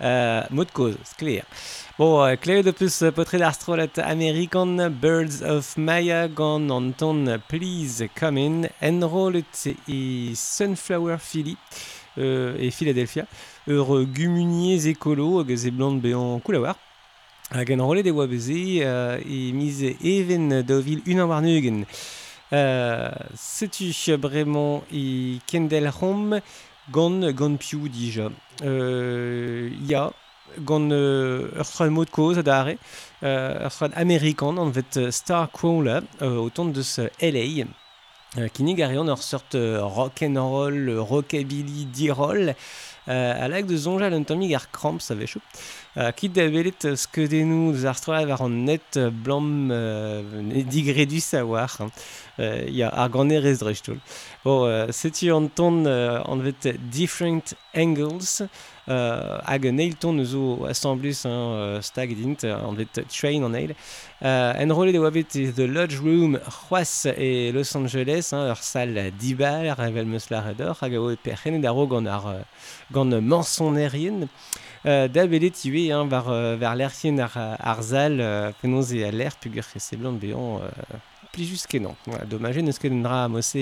Euh, 0.00 0.42
mot 0.50 0.64
de 0.64 0.70
cause, 0.70 0.96
c'est 1.04 1.16
clair. 1.16 1.44
Bon, 1.98 2.22
euh, 2.22 2.36
clair 2.36 2.62
de 2.62 2.70
plus, 2.70 3.04
potre 3.14 3.38
d'astrolat 3.38 3.88
American 4.04 4.90
Birds 4.90 5.42
of 5.42 5.78
Maya, 5.78 6.28
gant 6.28 6.68
an 6.68 6.92
ton 6.92 7.24
Please 7.48 8.06
Come 8.14 8.36
In, 8.36 8.62
Enrollet 8.82 9.44
et 9.88 10.32
Sunflower 10.34 11.16
Philly, 11.18 11.56
euh, 12.18 12.54
et 12.58 12.70
Philadelphia, 12.70 13.24
ur 13.66 14.04
gumuniez 14.04 14.88
écolo, 14.88 15.40
hag 15.40 15.70
blant 15.72 15.92
beant 15.92 16.38
koulawar. 16.40 16.76
Hag 17.54 17.70
enrollet 17.70 18.02
e 18.02 18.10
oa 18.10 18.26
beze, 18.26 18.82
euh, 18.82 19.20
e 19.22 19.52
miz 19.54 19.80
even 20.02 20.62
daovil 20.66 21.00
unan 21.06 21.28
war 21.30 21.40
neugen. 21.40 21.84
Euh, 22.52 23.10
C'est-tu 23.34 23.92
vraiment 24.16 24.82
Kendall 25.46 25.90
Home 26.00 26.40
Gon 26.90 27.32
Gonpiu 27.32 27.88
dis-je. 27.88 28.22
Euh, 28.62 29.70
ya 29.82 30.12
Gon 30.60 30.90
euh, 30.90 31.50
mot 31.90 32.04
de 32.04 32.10
cause 32.10 32.38
d'are. 32.38 32.68
Euh, 33.22 33.68
américain 33.94 34.56
en 34.56 34.72
fait 34.72 34.96
euh, 34.96 35.10
Star 35.10 35.50
Crawler 35.50 36.00
euh, 36.22 36.36
autant 36.36 36.64
de 36.66 36.82
ce 36.82 37.02
LA. 37.20 37.64
Kinigarion 38.52 39.08
en 39.08 39.16
sorte 39.16 39.56
rock'n'roll, 39.56 40.98
rockabilly, 40.98 41.86
d-roll. 41.86 42.54
à 43.06 43.48
l'âge 43.48 43.64
de 43.64 43.76
Zonja, 43.76 44.10
l'entomie 44.10 44.48
gar 44.48 44.70
cramp, 44.70 44.98
savez-vous. 44.98 45.40
Uh, 45.96 46.10
kit 46.12 46.34
da 46.36 46.44
belet 46.52 46.84
skeudennoù 47.00 47.70
eus 47.72 47.86
ar 47.88 47.96
stroa 47.96 48.26
war 48.28 48.42
an 48.44 48.66
net 48.68 48.98
blam 49.24 49.70
uh, 49.72 50.20
digredus 50.68 51.32
a 51.32 51.38
savoir. 51.38 51.72
Hein. 51.80 51.90
Uh, 52.36 52.68
ya 52.68 52.90
ar 52.92 53.08
gane 53.08 53.38
rez 53.40 53.62
drej 53.62 53.80
tol. 53.80 53.96
Bo, 54.44 54.68
setu 54.92 55.32
an 55.32 55.48
ton 55.48 55.86
uh, 55.86 56.20
an 56.28 56.44
vet 56.44 56.68
different 56.92 57.54
angles 57.72 58.42
uh, 58.42 59.40
hag 59.46 59.64
an 59.70 59.80
eil 59.80 59.96
ton 59.96 60.20
eus 60.20 60.34
o 60.36 60.66
assemblus 60.68 61.24
hein, 61.24 61.32
uh, 61.32 61.80
stag 61.80 62.12
dint 62.18 62.44
an 62.44 62.76
vet 62.76 63.00
train 63.08 63.48
an 63.48 63.56
eil. 63.56 63.72
Uh, 64.20 64.52
en 64.60 64.76
rolet 64.76 64.92
e 64.92 65.00
oa 65.00 65.10
e 65.16 65.24
The 65.24 65.66
Lodge 65.66 65.96
Room 65.96 66.36
c'hoaz 66.44 67.06
e 67.16 67.52
Los 67.52 67.74
Angeles, 67.74 68.34
hein, 68.34 68.50
ur 68.52 68.60
sal 68.60 68.92
dibal, 69.16 69.72
ar 69.72 69.80
evel 69.88 70.04
meus 70.04 70.28
la 70.28 70.44
redor, 70.44 70.76
hag 70.82 70.92
a 70.92 71.00
oe 71.00 71.16
e 71.16 71.22
perc'henet 71.24 71.64
ar 71.64 71.76
o 71.76 71.88
gant 71.88 72.06
ar 72.06 72.44
gant 72.92 73.16
manson 73.22 73.76
Euh, 73.76 74.26
Euh, 74.86 75.08
da 75.08 75.26
tué 75.26 75.90
hein, 75.90 76.06
vers, 76.06 76.28
euh, 76.28 76.56
vers 76.56 76.76
ar, 77.18 77.56
arzal, 77.58 78.18
euh, 78.20 78.52
et 78.92 79.04
aller, 79.04 79.28
pugur 79.40 79.64
et 79.74 79.96
blanc 79.96 80.12
béant, 80.12 80.60
euh, 80.60 80.96
plijus 81.32 81.66
kenan. 81.66 81.96
Voilà, 82.06 82.24
dommage, 82.24 82.58
ne 82.58 82.70
skelendra 82.70 83.24
amossé 83.24 83.58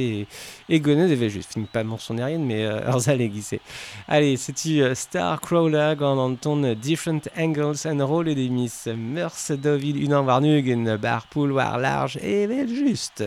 et, 0.68 0.74
et 0.74 0.80
gonne 0.80 1.08
devait 1.08 1.30
juste, 1.30 1.54
finis 1.54 1.66
pas 1.72 1.82
mention 1.82 2.18
aérienne, 2.18 2.44
mais 2.44 2.66
arzal 2.66 3.22
est 3.22 3.28
guissé. 3.28 3.62
Allez, 4.06 4.36
c'est-tu 4.36 4.82
Star 4.94 5.40
Crawler, 5.40 5.94
gant 5.98 6.18
anton 6.18 6.74
Different 6.74 7.22
Angles 7.38 7.86
and 7.86 8.06
Roll 8.06 8.28
et 8.28 8.34
des 8.34 8.50
Miss 8.50 8.86
Meurs 8.94 9.32
Dovil, 9.50 10.04
une 10.04 10.14
en 10.14 10.24
varnug, 10.24 10.66
une 10.66 10.96
barpoule, 10.96 11.52
war 11.52 11.78
large 11.78 12.18
et 12.18 12.46
juste. 12.68 13.24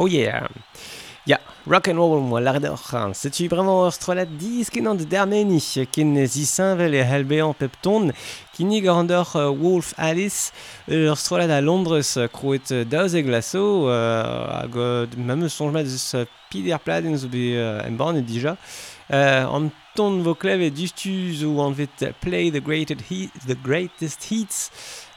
Oh 0.00 0.08
yeah 0.08 0.48
Ya, 1.26 1.36
yeah, 1.36 1.40
rock 1.66 1.88
and 1.88 1.98
roll 1.98 2.22
moi 2.22 2.40
l'ar 2.40 2.58
d'or. 2.58 2.80
Setu 3.12 3.46
bremañ 3.52 3.84
ur 3.84 3.92
strolat 3.92 4.30
diskenan 4.40 4.96
de 4.96 5.04
d'Armeni, 5.04 5.60
ken 5.92 6.16
zisinvel 6.26 6.94
e 6.96 7.02
halbean 7.04 7.52
pepton, 7.52 8.08
kinig 8.56 8.88
ar 8.88 9.02
andor 9.02 9.28
Wolf 9.60 9.92
Alice, 9.98 10.52
ur 10.88 11.18
strolat 11.20 11.52
a 11.52 11.60
Londres, 11.60 12.16
kroet 12.32 12.72
daoz 12.88 13.14
e 13.14 13.20
glaso, 13.20 13.90
euh, 13.90 14.62
hag 14.62 14.74
mame 15.18 15.52
sonjma 15.52 15.84
deus 15.84 16.16
pider 16.48 16.80
pladen 16.80 17.20
zo 17.20 17.28
be 17.28 17.52
en 17.60 17.92
embarn 17.92 18.16
déjà 18.16 18.56
dija, 18.56 18.56
euh, 19.12 19.44
an 19.44 19.68
ton 19.94 20.22
vo 20.24 20.32
klev 20.34 20.62
e 20.64 20.72
ou 21.44 21.60
an 21.60 21.76
vet 21.76 22.14
play 22.22 22.48
the, 22.50 22.60
greatest 22.60 23.04
the 23.46 23.58
greatest 23.62 24.24
hits, 24.32 24.70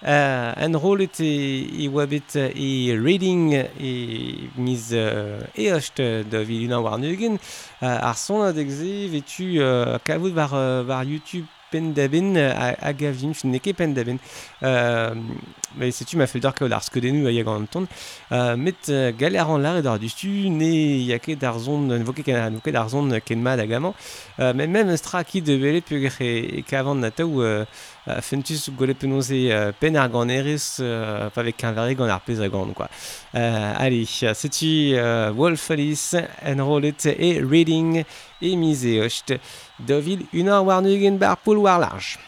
Uh, 0.03 0.51
en 0.59 0.75
rolet 0.75 1.19
e, 1.19 1.85
e 1.85 1.87
wabet 1.87 2.35
e 2.35 2.91
reading 2.99 3.53
e 3.79 4.49
miz 4.59 4.91
uh, 4.91 5.39
eocht 5.55 6.01
da 6.27 6.43
viluna 6.43 6.81
war 6.83 6.99
neugen 6.99 7.39
uh, 7.39 8.09
ar 8.09 8.17
son 8.17 8.43
adegze 8.43 9.07
vetu 9.13 9.63
uh, 9.63 9.95
kavout 10.03 10.35
war, 10.35 10.51
uh, 10.51 10.83
war 10.87 11.05
YouTube 11.05 11.47
uh, 11.73 12.53
a, 12.55 12.89
a 12.89 12.93
gavin 12.93 13.33
fin 13.33 13.49
neke 13.49 13.73
pendaben 13.73 14.19
euh, 14.61 15.15
mais 15.75 15.91
setu 15.91 16.17
ma 16.17 16.27
feldar 16.27 16.53
kaout 16.53 16.71
ar 16.71 16.83
skodenu 16.83 17.25
a 17.27 17.31
yag 17.31 17.47
an 17.47 17.65
ton. 17.65 17.87
Uh, 18.29 18.55
met 18.55 18.91
galer 19.17 19.49
an 19.49 19.57
lar 19.57 19.77
e 19.77 19.81
dar 19.81 19.97
dustu 19.99 20.49
ne 20.49 20.69
yake 21.07 21.35
dar 21.39 21.57
zon 21.59 21.87
ne 21.87 22.03
voke 22.03 22.23
ken 22.23 22.53
ne 22.53 22.71
dar 22.71 22.89
zon 22.89 23.09
ken 23.25 23.41
ma 23.41 23.55
da 23.57 23.65
gaman 23.65 23.93
euh, 24.39 24.53
mais 24.53 24.67
même 24.67 24.95
stra 24.97 25.23
ki 25.23 25.41
de 25.41 25.57
belet 25.57 25.81
pe 25.81 25.95
e, 25.95 26.59
e 26.59 26.61
kavant 26.61 26.95
na 26.95 27.11
tau 27.11 27.41
Uh, 27.43 27.65
uh, 28.07 28.19
fentus 28.21 28.69
gole 28.77 28.95
penonze 28.95 29.37
uh, 29.51 29.71
pen 29.79 29.97
ar 29.99 30.09
gant 30.13 30.31
erez 30.33 30.65
uh, 30.83 31.29
pa 31.33 31.45
vek 31.45 31.57
kanvare 31.59 31.95
gant 31.99 32.11
ar 32.11 32.23
pez 32.25 32.41
a 32.41 32.49
gant 32.49 32.73
quoi. 32.73 32.89
Uh, 33.33 33.73
allez, 33.77 34.19
setu 34.33 34.95
uh, 34.97 35.31
Wolf 35.35 35.69
Alice, 35.71 36.21
Enrollet 36.41 37.07
e 37.13 37.39
Reading 37.41 38.03
e 38.41 38.55
mise 38.55 38.99
ocht. 39.03 39.37
Dovil 39.79 40.27
unan 40.33 40.65
war 40.65 40.81
nugen 40.81 41.17
bar 41.19 41.37
poul 41.37 41.63
war 41.63 41.79
large. 41.79 42.19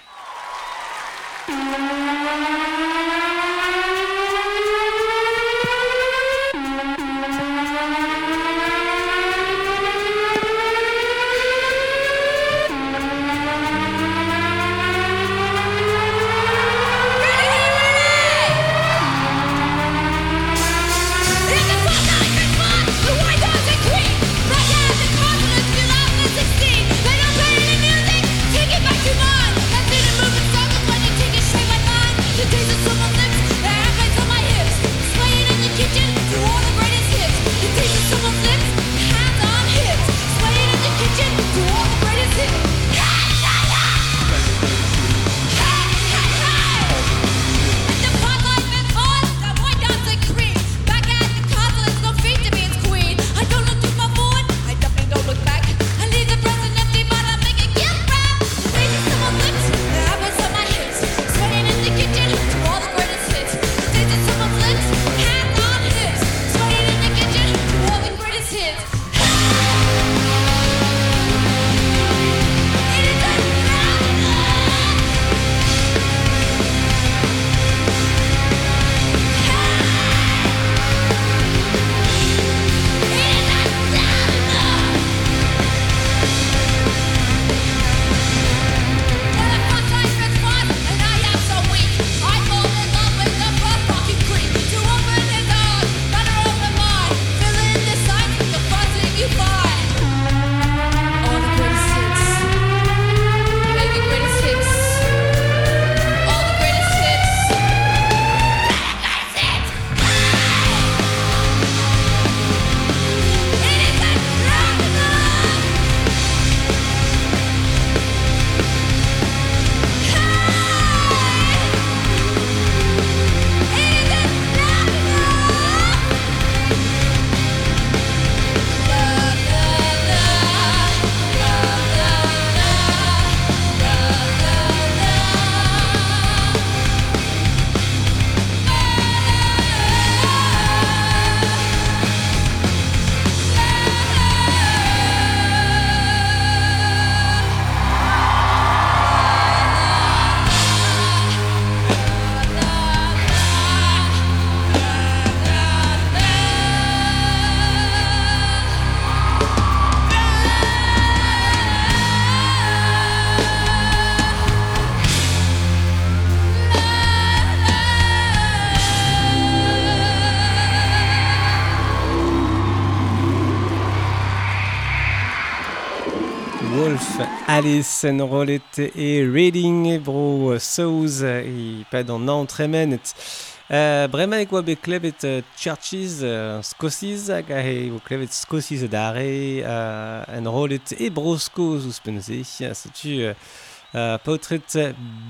Alice 177.65 178.05
en 178.05 178.21
rolet 178.21 178.77
e 178.77 179.27
Reading 179.27 179.87
e 179.87 179.97
bro 179.97 180.55
souz 180.59 181.23
e 181.23 181.83
pad 181.89 182.11
an 182.11 182.29
antremenet. 182.29 183.15
Euh, 183.15 183.55
Uh, 183.65 184.05
bremañ 184.07 184.43
e 184.43 184.47
oa 184.51 184.61
bet 184.61 184.77
klevet 184.77 185.23
uh, 185.25 185.41
Churches, 185.57 186.21
uh, 186.21 186.61
skosiz, 186.61 187.31
hag 187.33 187.49
a 187.49 187.63
e 187.65 187.89
vo 187.89 187.97
klevet 187.97 188.29
Scossiz 188.29 188.85
dare 188.87 189.25
uh, 189.65 190.37
en 190.37 190.45
rolet 190.45 190.93
e 190.99 191.09
brosko 191.09 191.79
zouz 191.79 191.97
penze. 191.97 192.43
Setu 192.45 193.33
uh, 193.33 194.19
potret 194.21 194.69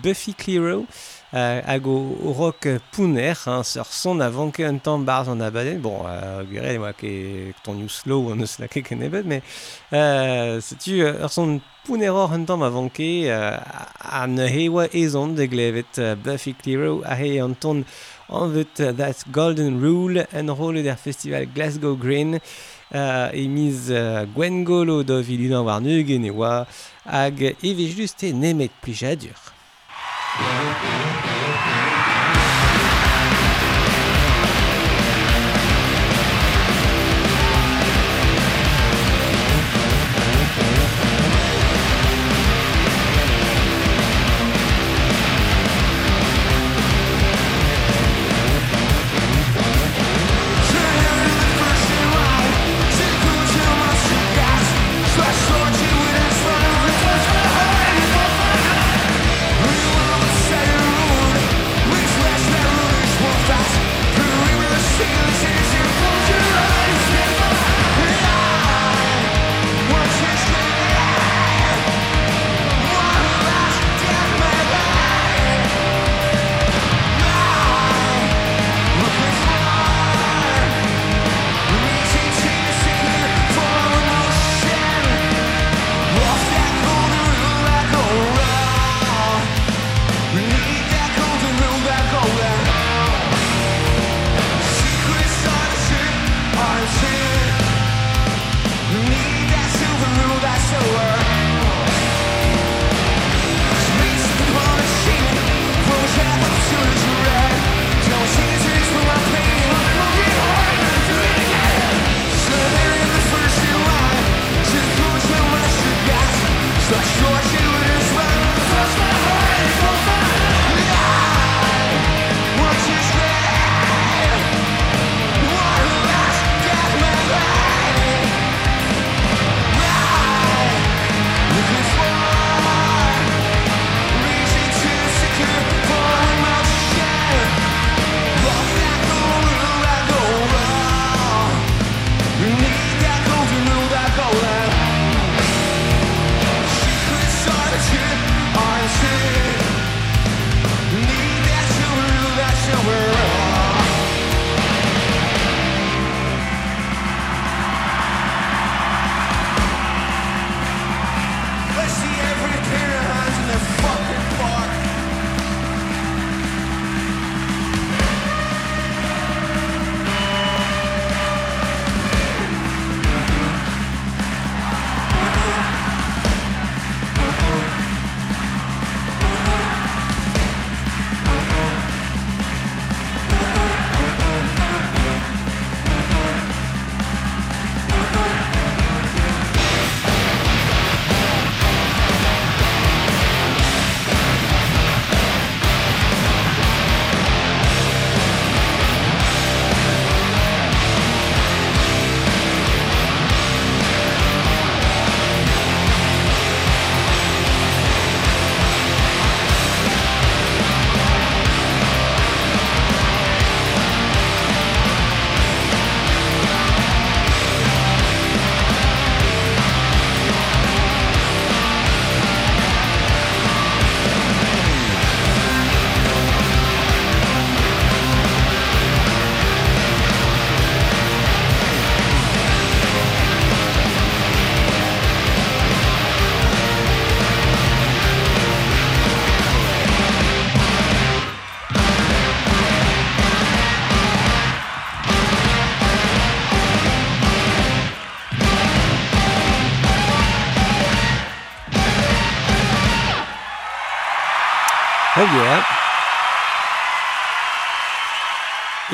Buffy 0.03 0.33
Clearo. 0.33 0.83
hag 1.35 1.87
o 1.87 2.31
rok 2.31 2.67
pouner, 2.91 3.33
hein, 3.45 3.63
sur 3.63 3.85
son 3.87 4.21
a 4.21 4.29
vanke 4.29 4.61
un 4.61 4.77
tamm 4.77 5.03
barz 5.03 5.27
an 5.27 5.41
abaden, 5.41 5.79
bon, 5.79 6.03
euh, 6.07 6.43
gare, 6.47 6.79
moi, 6.79 6.93
ke 6.93 7.51
ton 7.63 7.77
you 7.77 7.89
slow 7.89 8.31
an 8.31 8.39
eus 8.39 8.55
la 8.59 8.69
ket 8.69 8.91
ebet, 8.91 9.23
mais 9.23 9.41
euh, 9.91 10.61
setu 10.61 11.01
ur 11.03 11.29
son 11.29 11.59
pouner 11.83 12.09
or 12.09 12.31
un 12.31 12.45
tamm 12.45 12.63
a 12.63 12.69
vanke 12.69 13.27
euh, 13.27 13.57
an 14.11 14.37
hewa 14.39 14.87
ezon 14.93 15.35
de 15.35 15.45
glevet 15.45 15.99
uh, 15.99 16.15
Buffy 16.15 16.53
Clearo 16.53 17.01
a 17.03 17.15
he 17.15 17.39
an 17.39 17.53
ton 17.53 17.83
an 18.29 18.49
vet 18.49 18.79
uh, 18.79 18.93
that 18.93 19.25
golden 19.31 19.81
rule 19.81 20.25
en 20.33 20.47
rôle 20.49 20.81
der 20.83 20.95
festival 20.95 21.45
Glasgow 21.53 21.95
Green, 21.95 22.39
uh, 22.93 23.29
emiz 23.33 23.91
uh, 23.91 24.25
Gwen 24.33 24.63
Golo 24.63 25.03
do 25.03 25.21
vilinan 25.21 25.65
war 25.65 25.81
neugen 25.81 26.25
e 26.25 26.31
oa 26.31 26.65
hag 27.03 27.43
evejlust 27.61 28.23
e 28.23 28.31
nemet 28.33 28.71
plijadur. 28.81 29.54
Thank 30.37 31.25
you. 31.25 31.34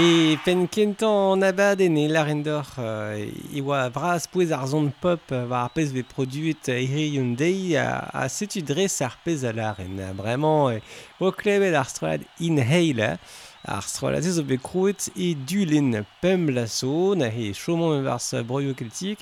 E 0.01 0.35
pen 0.45 0.67
kentan 0.67 1.33
an 1.33 1.43
abad 1.43 1.81
en 1.81 1.97
e 1.97 2.07
larendor 2.07 2.65
euh, 2.79 3.29
e 3.53 3.61
oa 3.61 3.89
vras 3.93 4.25
pouez 4.31 4.49
ar 4.55 4.65
zon 4.71 4.87
pop 5.03 5.21
war 5.29 5.65
ar 5.67 5.73
pez 5.75 5.91
ve 5.93 6.01
produit 6.13 6.69
ere 6.73 6.87
Hyundai 6.89 7.75
a, 7.77 8.09
a 8.21 8.23
setu 8.29 8.63
dres 8.65 8.95
ar 9.05 9.19
pez 9.25 9.43
a 9.45 9.51
laren. 9.53 9.99
Bremañ, 10.17 10.79
e, 10.79 10.81
o 11.19 11.29
klevet 11.29 11.77
ar 11.77 11.89
stroad 11.91 12.25
inhale 12.47 13.11
ar 13.75 13.85
stroad 13.85 14.17
a 14.17 14.21
zo 14.25 14.47
bet 14.47 14.63
kroet 14.65 15.11
e 15.13 15.35
dulen 15.35 15.93
pem 16.23 16.49
la 16.55 16.65
son 16.65 17.21
e 17.27 17.53
chomant 17.53 18.01
vars 18.07 18.33
broio 18.47 18.73
keltik 18.73 19.21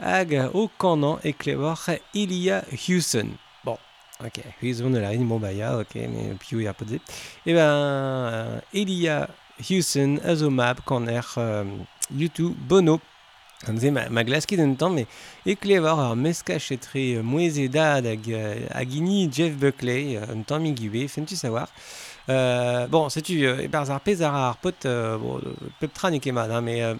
hag 0.00 0.32
o 0.54 0.70
kanan 0.80 1.20
e 1.22 1.36
klevor 1.36 1.84
Elia 2.14 2.64
Hewson. 2.72 3.36
Ok, 4.24 4.44
Hewson 4.62 4.94
a 4.94 5.00
la 5.00 5.16
bon 5.18 5.40
ba 5.40 5.52
ya, 5.52 5.76
ok, 5.76 6.06
mais 6.08 6.38
piou 6.38 6.62
e 6.62 6.68
ar 6.68 6.74
podze. 6.74 7.00
E 7.44 7.52
ben, 7.52 8.62
Elia 8.72 9.26
Hewson 9.26 9.43
Houston 9.58 10.18
a 10.24 10.34
zo 10.34 10.50
mab 10.50 10.80
kan 10.86 11.08
er 11.08 11.26
um, 11.36 11.86
YouTube 12.10 12.54
Bono. 12.68 13.00
Amze 13.66 13.90
ma, 13.90 14.08
ma 14.10 14.24
glaskid 14.24 14.60
un 14.60 14.74
tamm, 14.76 14.98
e, 15.00 15.06
e 15.46 15.54
klevor 15.56 16.00
ar 16.02 16.16
meska 16.16 16.58
chetre 16.60 17.22
moueze 17.22 17.68
dad 17.72 18.04
hag 18.04 18.26
agini 18.76 19.28
Jeff 19.32 19.56
Buckley 19.56 20.18
un 20.18 20.42
tamm 20.44 20.66
igube, 20.68 21.06
fentu 21.08 21.36
savoir. 21.36 21.68
Euh, 22.28 22.86
bon, 22.88 23.08
setu, 23.08 23.44
euh, 23.44 23.60
e 23.60 23.68
barzar 23.68 24.00
pezar 24.00 24.34
ar 24.34 24.56
pot, 24.56 24.86
euh, 24.86 25.18
bon, 25.18 25.40
pep 25.80 25.92
tra 25.92 26.10
ne 26.10 26.18
kemad, 26.18 26.50
hein, 26.50 26.60
mais... 26.60 26.82
Euh, 26.82 26.94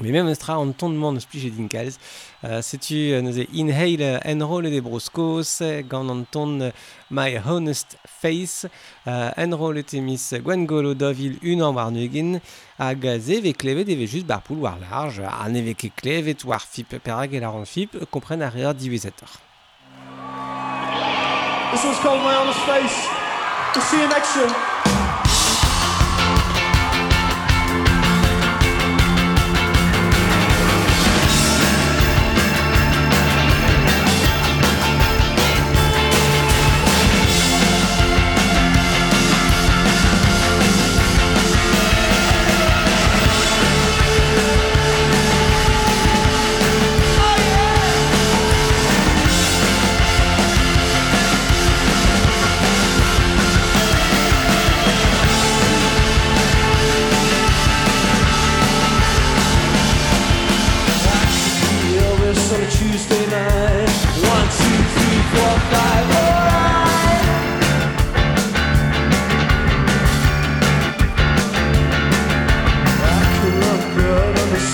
Mais 0.00 0.12
même 0.12 0.28
estra 0.28 0.56
an 0.56 0.72
tondement 0.72 1.12
eus 1.12 1.26
plije 1.26 1.50
din 1.50 1.66
kalz. 1.68 1.98
Uh, 2.44 2.60
setu 2.62 3.16
uh, 3.16 3.22
neuze 3.22 3.48
inhale 3.52 4.00
uh, 4.00 4.20
enrole 4.30 4.70
de 4.70 4.78
broskos, 4.80 5.58
gant 5.90 6.08
an 6.12 6.22
ton 6.30 6.60
uh, 6.60 6.70
My 7.10 7.36
Honest 7.44 7.96
Face, 8.06 8.68
uh, 9.06 9.30
enrole 9.36 9.82
temis 9.82 10.34
Gwen 10.44 10.66
Golo 10.66 10.94
dovil 10.94 11.38
un 11.42 11.64
an 11.66 11.74
war 11.74 11.90
neugen, 11.90 12.38
hag 12.78 13.04
uh, 13.04 13.18
ze 13.18 13.40
ve 13.42 13.52
klevet 13.52 13.90
eve 13.90 14.06
just 14.06 14.26
bar 14.26 14.40
poul 14.40 14.62
war 14.62 14.78
large, 14.78 15.18
an 15.26 15.58
eve 15.58 15.74
ket 15.74 15.98
klevet 15.98 16.44
war 16.46 16.62
fip 16.62 16.94
perag 17.02 17.34
ar 17.42 17.58
an 17.58 17.66
fip, 17.66 17.98
kompren 18.12 18.46
ar 18.46 18.54
rear 18.54 18.74
divezetor. 18.74 19.40
This 21.72 21.84
one's 21.84 21.98
called 21.98 22.22
My 22.22 22.34
Honest 22.38 22.60
Face. 22.60 23.08
We'll 23.74 23.84
see 23.84 24.00
you 24.00 24.08
next 24.08 24.77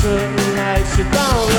certain 0.05 0.57
lights, 0.57 0.98
you 0.98 1.05
don't 1.05 1.53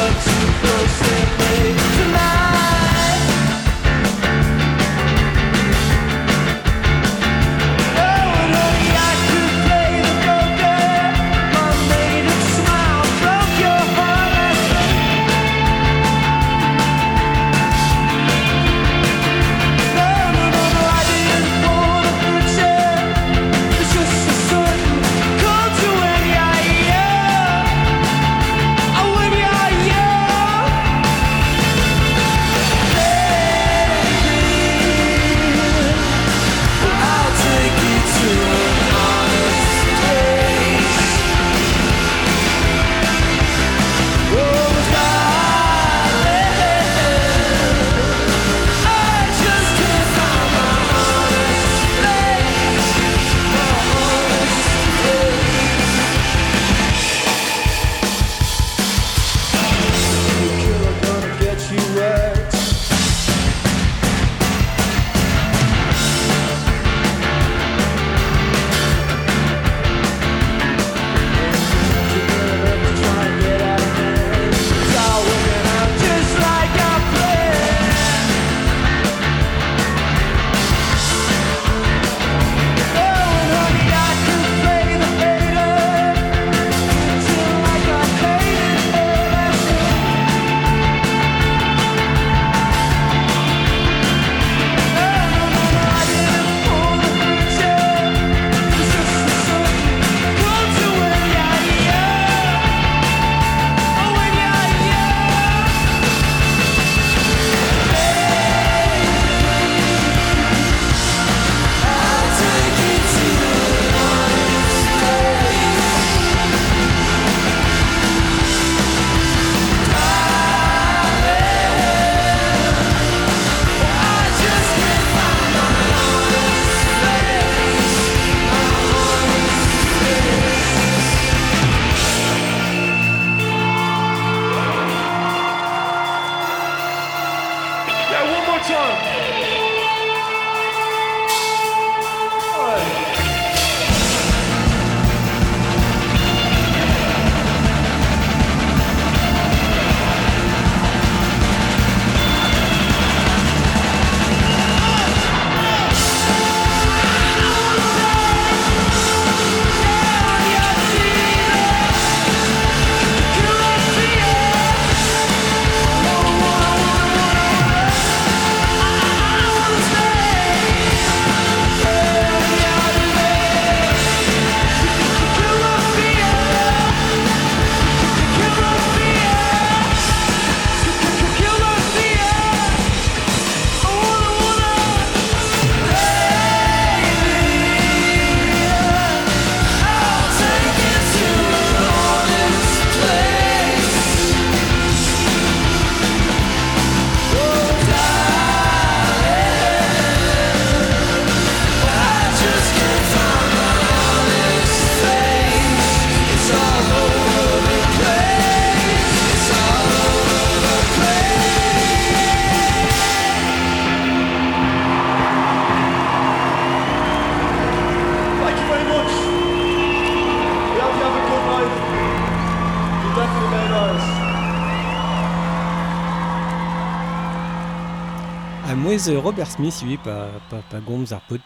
Amouez 228.75 229.09
Robert 229.23 229.47
Smith 229.47 229.81
oui, 229.85 229.95
pa, 229.95 230.27
pa, 230.49 230.57
pa 230.69 230.81
gomz 230.83 231.13
ar 231.15 231.21
pout. 231.29 231.39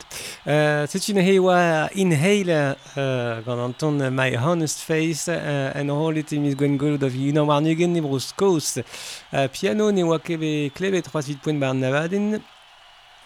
Uh, 0.48 0.88
Setu 0.90 1.14
ne 1.14 1.22
heoa 1.22 1.86
inhale 1.94 2.56
uh, 2.98 3.44
gant 3.46 3.62
an 3.62 3.76
ton 3.78 4.10
My 4.10 4.34
Honest 4.34 4.82
Face 4.82 5.30
uh, 5.30 5.70
en 5.78 5.94
rolet 5.94 6.34
emis 6.34 6.58
gwen 6.58 6.80
golod 6.82 7.06
of 7.06 7.14
unan 7.14 7.46
war 7.46 7.62
nugen 7.62 7.94
ne 7.94 8.02
bros 8.02 8.32
koz. 8.34 8.80
Uh, 8.82 9.46
piano 9.54 9.92
ne 9.94 10.08
oa 10.10 10.18
kebe 10.18 10.72
klebe 10.74 11.04
3-8 11.06 11.38
poen 11.46 11.62
bar 11.62 11.78
navaden 11.78 12.40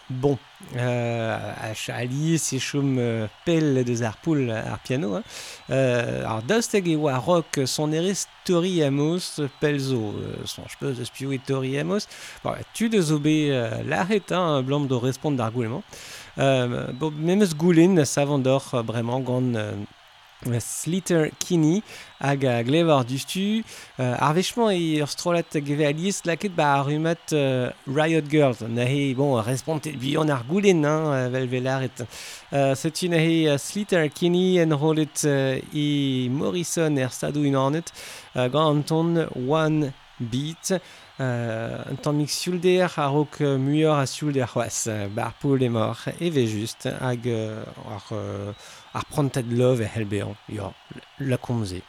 Bon, 0.10 0.38
euh, 0.76 1.54
a 1.62 1.74
Chali, 1.74 2.38
se 2.38 2.60
chom 2.60 2.98
euh, 3.00 3.28
pel 3.46 3.86
deus 3.88 4.04
ar 4.04 4.18
poul 4.18 4.52
ar 4.52 4.80
piano. 4.84 5.16
Hein. 5.16 5.24
Euh, 5.72 6.26
ar 6.28 6.44
dausteg 6.44 6.90
e 6.92 6.98
oa 7.00 7.18
rock 7.18 7.62
son 7.66 7.94
erez 7.96 8.26
Tori 8.44 8.84
Amos 8.84 9.40
Pelzo. 9.62 10.14
Euh, 10.18 10.44
son 10.46 10.68
chpeuz 10.68 11.00
eus 11.00 11.10
piou 11.10 11.32
e 11.32 11.40
Tori 11.40 11.78
Amos. 11.80 12.08
Bon, 12.44 12.52
tu 12.74 12.90
de 12.90 13.00
obe 13.12 13.28
euh, 13.28 13.82
l'arret, 13.86 14.24
hein, 14.32 14.62
blanc 14.62 14.82
de 14.82 14.96
respond 14.96 15.32
d'ar. 15.32 15.52
Euh, 16.38 16.92
bon, 16.92 17.12
memes 17.12 17.54
goulen 17.56 18.04
savant 18.06 18.40
d'or, 18.40 18.72
euh, 18.74 18.84
bremañ, 18.84 19.22
gant... 19.22 19.56
Euh, 19.56 19.74
Sliter 20.60 21.30
Kini 21.40 21.82
hag 22.20 22.46
a 22.46 22.64
glevar 22.64 23.06
dustu. 23.06 23.64
Euh, 24.00 24.16
ar 24.20 24.34
vechman 24.34 24.72
e 24.72 25.02
ur 25.02 25.10
strolat 25.12 25.58
geve 25.66 25.86
alies 25.88 26.22
laket 26.26 26.56
ba 26.56 26.80
ar 26.80 26.90
umat 26.92 27.34
euh, 27.34 27.72
Riot 27.88 28.30
Girls. 28.30 28.64
Nahe, 28.68 29.14
bon, 29.16 29.36
responte 29.42 29.92
bihan 30.00 30.30
ar 30.30 30.44
goulen, 30.50 30.86
hein, 30.86 31.30
vel 31.30 31.48
velaret. 31.48 32.06
Euh, 32.54 32.76
Setu 32.76 33.10
nahe 33.10 33.58
Sliter 33.58 34.10
Kini 34.10 34.60
enrolet 34.60 35.26
euh, 35.26 35.60
e 35.74 36.30
Morrison 36.30 36.98
er 36.98 37.12
sadou 37.12 37.44
inornet 37.44 37.92
euh, 38.36 38.50
ganton 38.50 39.28
One 39.48 39.92
Beat. 40.20 40.74
Euh, 41.20 41.78
un 41.92 41.96
ton 41.96 42.14
mix 42.14 42.34
siulder 42.34 42.88
a 42.98 43.08
rok 43.08 43.40
muior 43.42 44.00
a 44.00 44.06
siulder 44.08 44.48
c'hoaz. 44.48 44.90
Bar 45.14 45.34
poul 45.40 45.62
e 45.62 45.70
mor, 45.70 45.98
e 46.20 46.30
ve 46.30 46.48
just 46.48 46.90
hag 47.02 47.28
euh, 47.28 47.64
ar... 47.86 48.08
Euh, 48.12 48.54
ar 48.98 49.06
prantet 49.12 49.48
love 49.60 49.84
e 49.84 49.90
helbean. 49.96 50.36
Yo, 50.48 50.74
la 51.18 51.38
komze. 51.38 51.82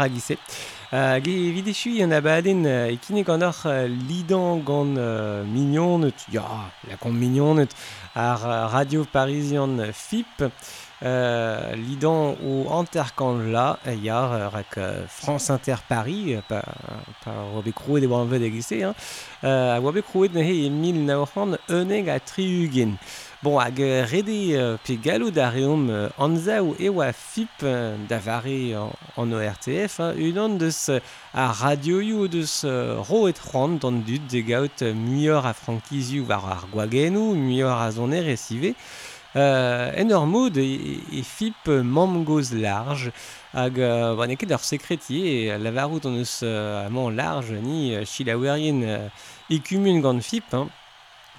a 0.00 0.08
glise. 0.08 0.36
Hag 0.90 1.28
e 1.28 1.52
videchui 1.52 2.02
an 2.02 2.10
abadenn 2.10 2.66
e 2.66 2.96
kine 2.98 3.22
gant 3.22 3.42
ar 3.42 3.86
lidan 3.88 4.64
gant 4.66 4.98
mignonet, 5.46 6.26
ya, 6.32 6.42
la 6.88 6.96
kont 6.96 7.14
mignonet, 7.14 7.70
ar 8.14 8.40
radio 8.72 9.04
parisian 9.04 9.92
FIP, 9.92 10.50
euh, 11.02 11.76
lidan 11.76 12.34
o 12.42 12.66
anterkan 12.74 13.52
la, 13.52 13.78
ya, 14.02 14.50
rak 14.50 14.78
France 15.08 15.50
Inter 15.50 15.78
Paris, 15.88 16.42
pa, 16.48 16.60
pa 17.22 17.38
oabe 17.54 17.72
krouet 17.72 18.02
e 18.02 18.10
oan 18.10 18.26
vet 18.26 18.42
e 18.42 18.50
hein, 18.50 18.66
hein, 18.82 18.94
a 19.46 19.78
oabe 19.80 20.02
krouet 20.02 20.34
nehe 20.34 20.66
e 20.66 20.70
mil 20.70 21.04
naoc'han 21.06 21.54
a 21.54 22.18
triugen. 22.18 22.98
Bon, 23.42 23.56
hag 23.56 23.78
rede 24.04 24.52
uh, 24.52 24.76
pe 24.84 24.98
gallo 25.00 25.30
da 25.32 25.46
reom 25.48 25.86
uh, 25.88 26.10
anzaou 26.20 26.74
e 26.76 26.90
oa 26.92 27.06
fip 27.16 27.62
uh, 27.64 27.96
da 28.06 28.18
vare 28.20 28.74
an, 28.76 28.90
an 29.16 29.30
ORTF, 29.32 29.94
hein, 30.02 30.18
unan 30.28 30.58
deus 30.60 30.90
a 31.32 31.46
radioioù 31.48 32.26
deus 32.28 32.66
ro 33.08 33.22
et 33.30 33.40
c'hoant 33.40 33.78
d'an 33.80 34.02
dud 34.04 34.26
de 34.28 34.42
gaout 34.44 34.82
muior 34.92 35.46
a 35.48 35.54
frankizioù 35.56 36.26
war 36.28 36.44
ar 36.52 36.66
gwagenou, 36.68 37.32
muioc'h 37.32 37.80
a 37.80 37.88
zoner 37.96 38.28
e 38.28 38.36
sive, 38.36 38.74
euh, 39.36 39.88
en 39.96 40.12
ur 40.12 40.26
mod 40.28 40.60
e, 40.60 40.66
e 41.08 41.22
fip 41.24 41.70
mam 41.70 42.26
goz 42.28 42.52
large 42.52 43.08
hag 43.54 43.80
euh, 43.80 44.18
bon, 44.20 44.36
ket 44.36 44.52
ur 44.52 44.60
sekretier 44.68 45.56
lavarout 45.56 46.04
an 46.04 46.20
eus 46.20 46.42
euh, 46.42 46.84
amant 46.84 47.08
large 47.08 47.56
ni 47.56 47.94
euh, 47.94 48.04
chilaouerien 48.04 48.84
euh, 48.84 49.08
ekumun 49.48 50.04
gant 50.04 50.20
fip 50.20 50.52
hein, 50.52 50.68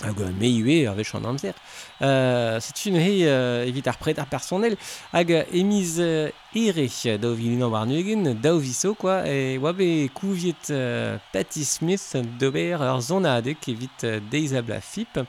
hag 0.01 0.21
euh, 0.21 0.31
meiue 0.39 0.87
ar 0.89 0.95
vech 0.97 1.13
an 1.15 1.29
amzer. 1.29 1.53
Euh, 2.01 2.57
c'est 2.59 2.85
une 2.87 2.95
he 2.95 3.25
euh, 3.25 3.63
evit 3.65 3.83
pred 3.99 4.17
ar 4.17 4.25
personnel 4.25 4.75
hag 5.13 5.31
euh, 5.31 5.43
emiz 5.53 5.97
euh, 5.99 6.31
ere 6.55 7.17
daou 7.21 7.35
vilin 7.37 7.61
an 7.61 7.69
warnuegen 7.69 8.33
daou 8.41 8.57
viso 8.57 8.95
quoi 8.95 9.21
e 9.29 9.59
oa 9.61 9.73
kouviet 10.13 10.71
euh, 10.71 11.17
Patti 11.31 11.63
Smith 11.63 12.17
d'ober 12.39 12.71
ur 12.73 13.01
zonadek 13.01 13.69
evit 13.69 14.03
euh, 14.03 14.19
deiz 14.31 14.55
a 14.55 14.63
bla 14.63 14.81
fip 14.81 15.19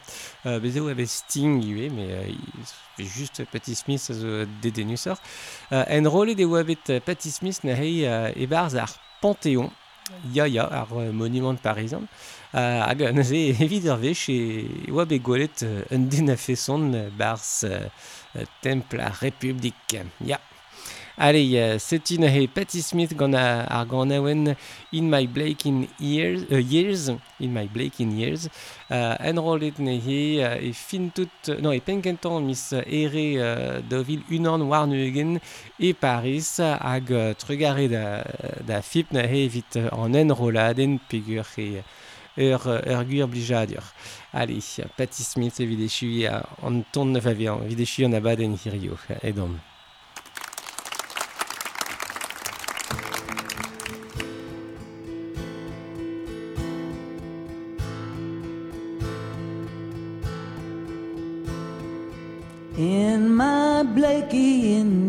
euh, 0.46 0.58
bez 0.60 0.78
eo 0.78 0.88
be 0.94 1.04
Sting 1.04 1.62
ue 1.62 1.90
mais 1.90 2.08
euh, 2.10 2.32
juste 2.98 3.44
Patti 3.52 3.74
Smith 3.74 4.10
zo 4.10 4.46
dedenusor 4.62 5.18
euh, 5.72 5.84
en 5.90 6.08
rolet 6.08 6.34
de 6.34 6.46
oa 6.46 6.62
euh, 6.62 7.00
Patti 7.00 7.30
Smith 7.30 7.64
na 7.64 7.74
he 7.74 8.06
euh, 8.06 8.32
e 8.34 8.46
barz 8.46 8.76
ar 8.76 8.96
Panthéon 9.20 9.70
ya 10.32 10.48
ya 10.48 10.64
ar 10.64 10.88
euh, 10.96 11.12
monument 11.12 11.54
parisien 11.54 12.00
Uh, 12.00 12.41
hag 12.52 13.02
neuze 13.16 13.42
evit 13.64 13.88
ar 13.88 14.00
vech 14.02 14.28
e 14.28 14.38
oa 14.92 15.06
be 15.08 15.18
gwelet 15.18 15.64
un 15.90 16.08
den 16.12 16.30
a 16.30 16.36
feson 16.36 16.90
bars 17.18 17.64
temple 18.60 19.00
a 19.00 19.12
republik. 19.20 20.00
Ya. 20.20 20.38
Allez, 21.18 21.78
setin 21.78 22.24
he 22.24 22.46
Patti 22.46 22.80
Smith 22.80 23.14
gant 23.16 23.34
ar 23.36 23.84
gant 23.86 24.10
awen 24.10 24.56
In 24.92 25.10
My 25.10 25.26
Blake 25.26 25.66
in 25.66 25.86
Years, 25.98 26.44
uh, 26.50 26.56
years 26.56 27.10
In 27.38 27.52
My 27.52 27.66
Blake 27.66 28.00
in 28.00 28.16
Years, 28.16 28.48
uh, 28.90 29.16
enrollet 29.20 29.78
ne 29.78 29.98
he 30.00 30.42
uh, 30.42 30.56
e 30.56 30.72
fin 30.72 31.10
tout, 31.10 31.28
non, 31.60 31.74
e 31.74 31.80
penkentan 31.80 32.46
mis 32.46 32.72
ere 32.72 33.26
uh, 33.36 33.82
dovil 33.84 34.24
unan 34.30 34.66
war 34.68 34.86
nuegen 34.86 35.38
e 35.78 35.92
Paris 35.92 36.56
hag 36.58 37.10
uh, 37.12 37.34
trugare 37.36 37.88
da, 37.92 38.24
da 38.64 38.80
fip 38.80 39.12
ne 39.12 39.26
he 39.28 39.44
evit 39.44 39.76
an 39.92 40.16
enrolladen 40.16 40.98
pegur 41.10 41.44
he 41.56 41.84
ur, 42.36 42.66
ur 42.66 43.04
gwir 43.04 43.26
blijadur. 43.26 43.84
Allez, 44.32 44.80
Patti 44.96 45.22
Smith 45.22 45.60
evit 45.60 45.84
echu 45.84 46.26
uh, 46.26 46.42
an 46.62 46.82
ton 46.92 47.12
neuf 47.12 47.26
avian, 47.26 47.62
evit 47.64 47.84
echu 47.84 48.04
an 48.06 48.12
hirio, 48.56 48.96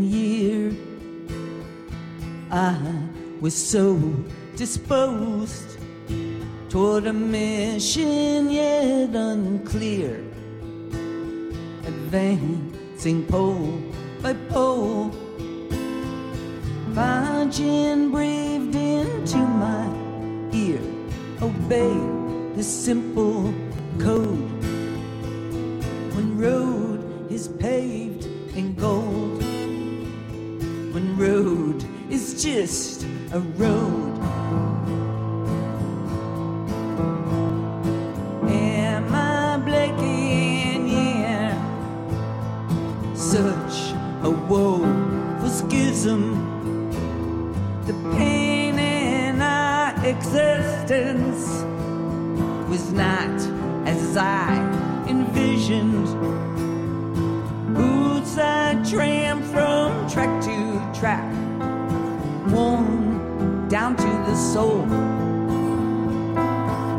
year, 0.04 0.72
I 2.52 2.76
was 3.40 3.56
so 3.56 3.98
disposed 4.56 5.73
toward 6.74 7.06
a 7.06 7.14
mission 7.14 8.50
yet 8.50 9.14
unclear, 9.14 10.24
advancing 11.86 13.24
pole 13.28 13.80
by 14.24 14.34
pole, 14.50 15.12
virgin 16.98 18.10
breathed 18.10 18.74
into 18.74 19.38
my 19.38 19.86
ear, 20.52 20.82
obey 21.44 21.94
the 22.56 22.64
simple 22.64 23.54
code. 24.00 24.64
When 26.16 26.40
road 26.40 27.32
is 27.32 27.50
paved 27.50 28.26
in 28.58 28.74
gold. 28.74 29.44
When 30.92 31.16
road 31.18 31.86
is 32.10 32.42
just 32.42 33.06
a 33.32 33.40
road 33.62 34.03
schism 45.94 46.90
the 47.86 47.94
pain 48.16 48.80
in 48.80 49.40
our 49.42 49.94
existence 50.04 51.46
was 52.68 52.92
not 52.92 53.38
as 53.86 54.18
I 54.18 54.56
envisioned. 55.08 56.08
Boots 57.76 58.38
I 58.40 58.82
tram 58.90 59.44
from 59.44 60.10
track 60.10 60.34
to 60.46 61.00
track, 61.00 61.32
worn 62.52 63.68
down 63.68 63.96
to 63.96 64.12
the 64.28 64.36
soul. 64.36 64.86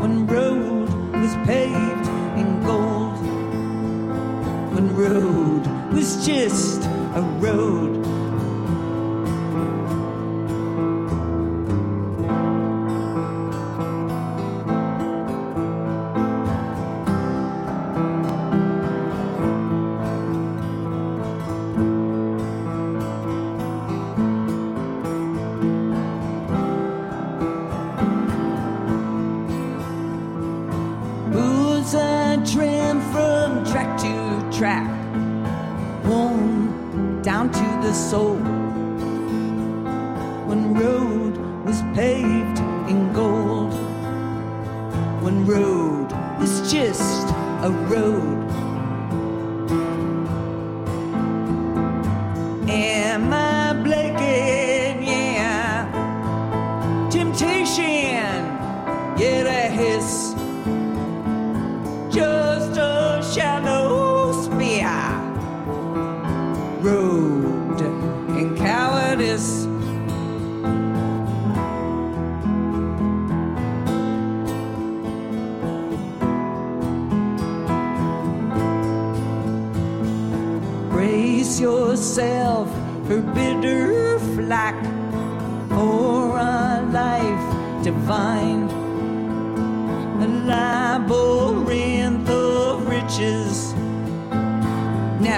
When 0.01 0.27
road 0.29 0.89
was 1.15 1.35
paved 1.47 2.09
in 2.41 2.63
gold, 2.63 3.19
when 4.75 4.95
road 4.95 5.67
was 5.93 6.25
just 6.25 6.85
a 6.85 7.23
road. 7.41 8.04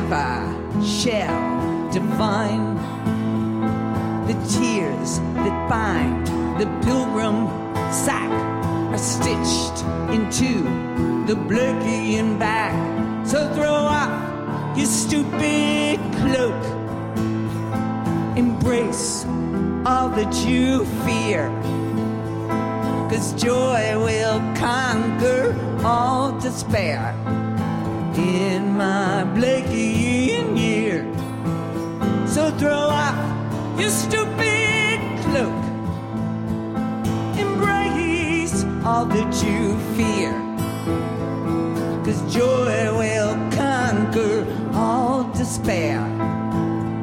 Never 0.00 0.84
shall 0.84 1.90
define 1.90 2.74
the 4.26 4.34
tears 4.46 5.20
that 5.36 5.56
bind 5.70 6.26
the 6.60 6.66
pilgrim 6.84 7.46
sack 7.90 8.30
are 8.92 8.98
stitched 8.98 9.78
into 10.12 10.64
the 11.26 11.34
Blurkian 11.48 12.38
back. 12.38 12.74
So 13.26 13.50
throw 13.54 13.72
off 13.72 14.76
your 14.76 14.86
stupid 14.86 15.98
cloak. 16.20 16.62
Embrace 18.36 19.24
all 19.86 20.10
that 20.10 20.34
you 20.46 20.84
fear. 21.06 21.48
Cause 23.08 23.32
joy 23.42 23.98
will 23.98 24.40
conquer 24.56 25.56
all 25.82 26.38
despair 26.38 27.15
in 28.18 28.76
my 28.76 29.24
Blakeian 29.34 30.56
year. 30.56 31.04
So 32.26 32.50
throw 32.58 32.72
off 32.72 33.16
your 33.78 33.90
stupid 33.90 35.00
cloak. 35.22 35.62
Embrace 37.38 38.64
all 38.84 39.04
that 39.06 39.32
you 39.44 39.78
fear. 39.96 40.32
Cause 42.04 42.20
joy 42.32 42.96
will 42.96 43.34
conquer 43.50 44.46
all 44.72 45.24
despair 45.32 46.00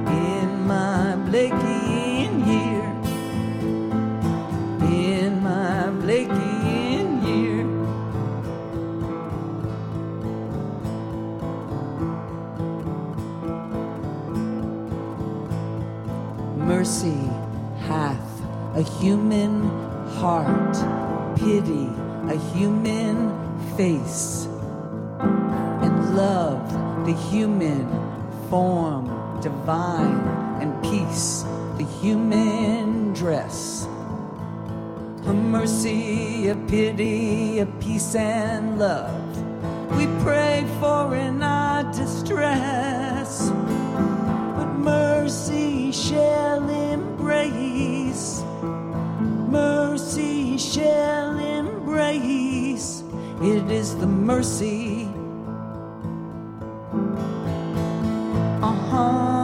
in 0.07 0.65
my 0.65 1.15
Blakeian 1.27 1.82
a 18.83 18.85
human 18.99 19.61
heart, 20.19 20.75
pity 21.37 21.87
a 22.27 22.37
human 22.53 23.15
face, 23.77 24.45
and 25.83 26.15
love 26.17 26.61
the 27.05 27.13
human 27.31 27.87
form 28.49 29.05
divine, 29.41 30.19
and 30.61 30.71
peace 30.83 31.45
the 31.77 31.85
human 32.01 33.13
dress. 33.13 33.87
A 35.27 35.33
mercy, 35.33 36.49
a 36.49 36.55
pity, 36.67 37.59
a 37.59 37.65
peace 37.65 38.15
and 38.15 38.77
love. 38.79 39.97
We 39.97 40.07
pray 40.23 40.65
for 40.81 41.15
in 41.15 41.41
our 41.41 41.83
distress 41.93 43.49
mercy 44.83 45.91
shall 45.91 46.69
embrace. 46.69 48.43
Mercy 49.49 50.57
shall 50.57 51.37
embrace. 51.39 53.03
It 53.41 53.71
is 53.71 53.95
the 53.95 54.07
mercy. 54.07 55.07
Uh 58.61 58.75
huh. 58.91 59.42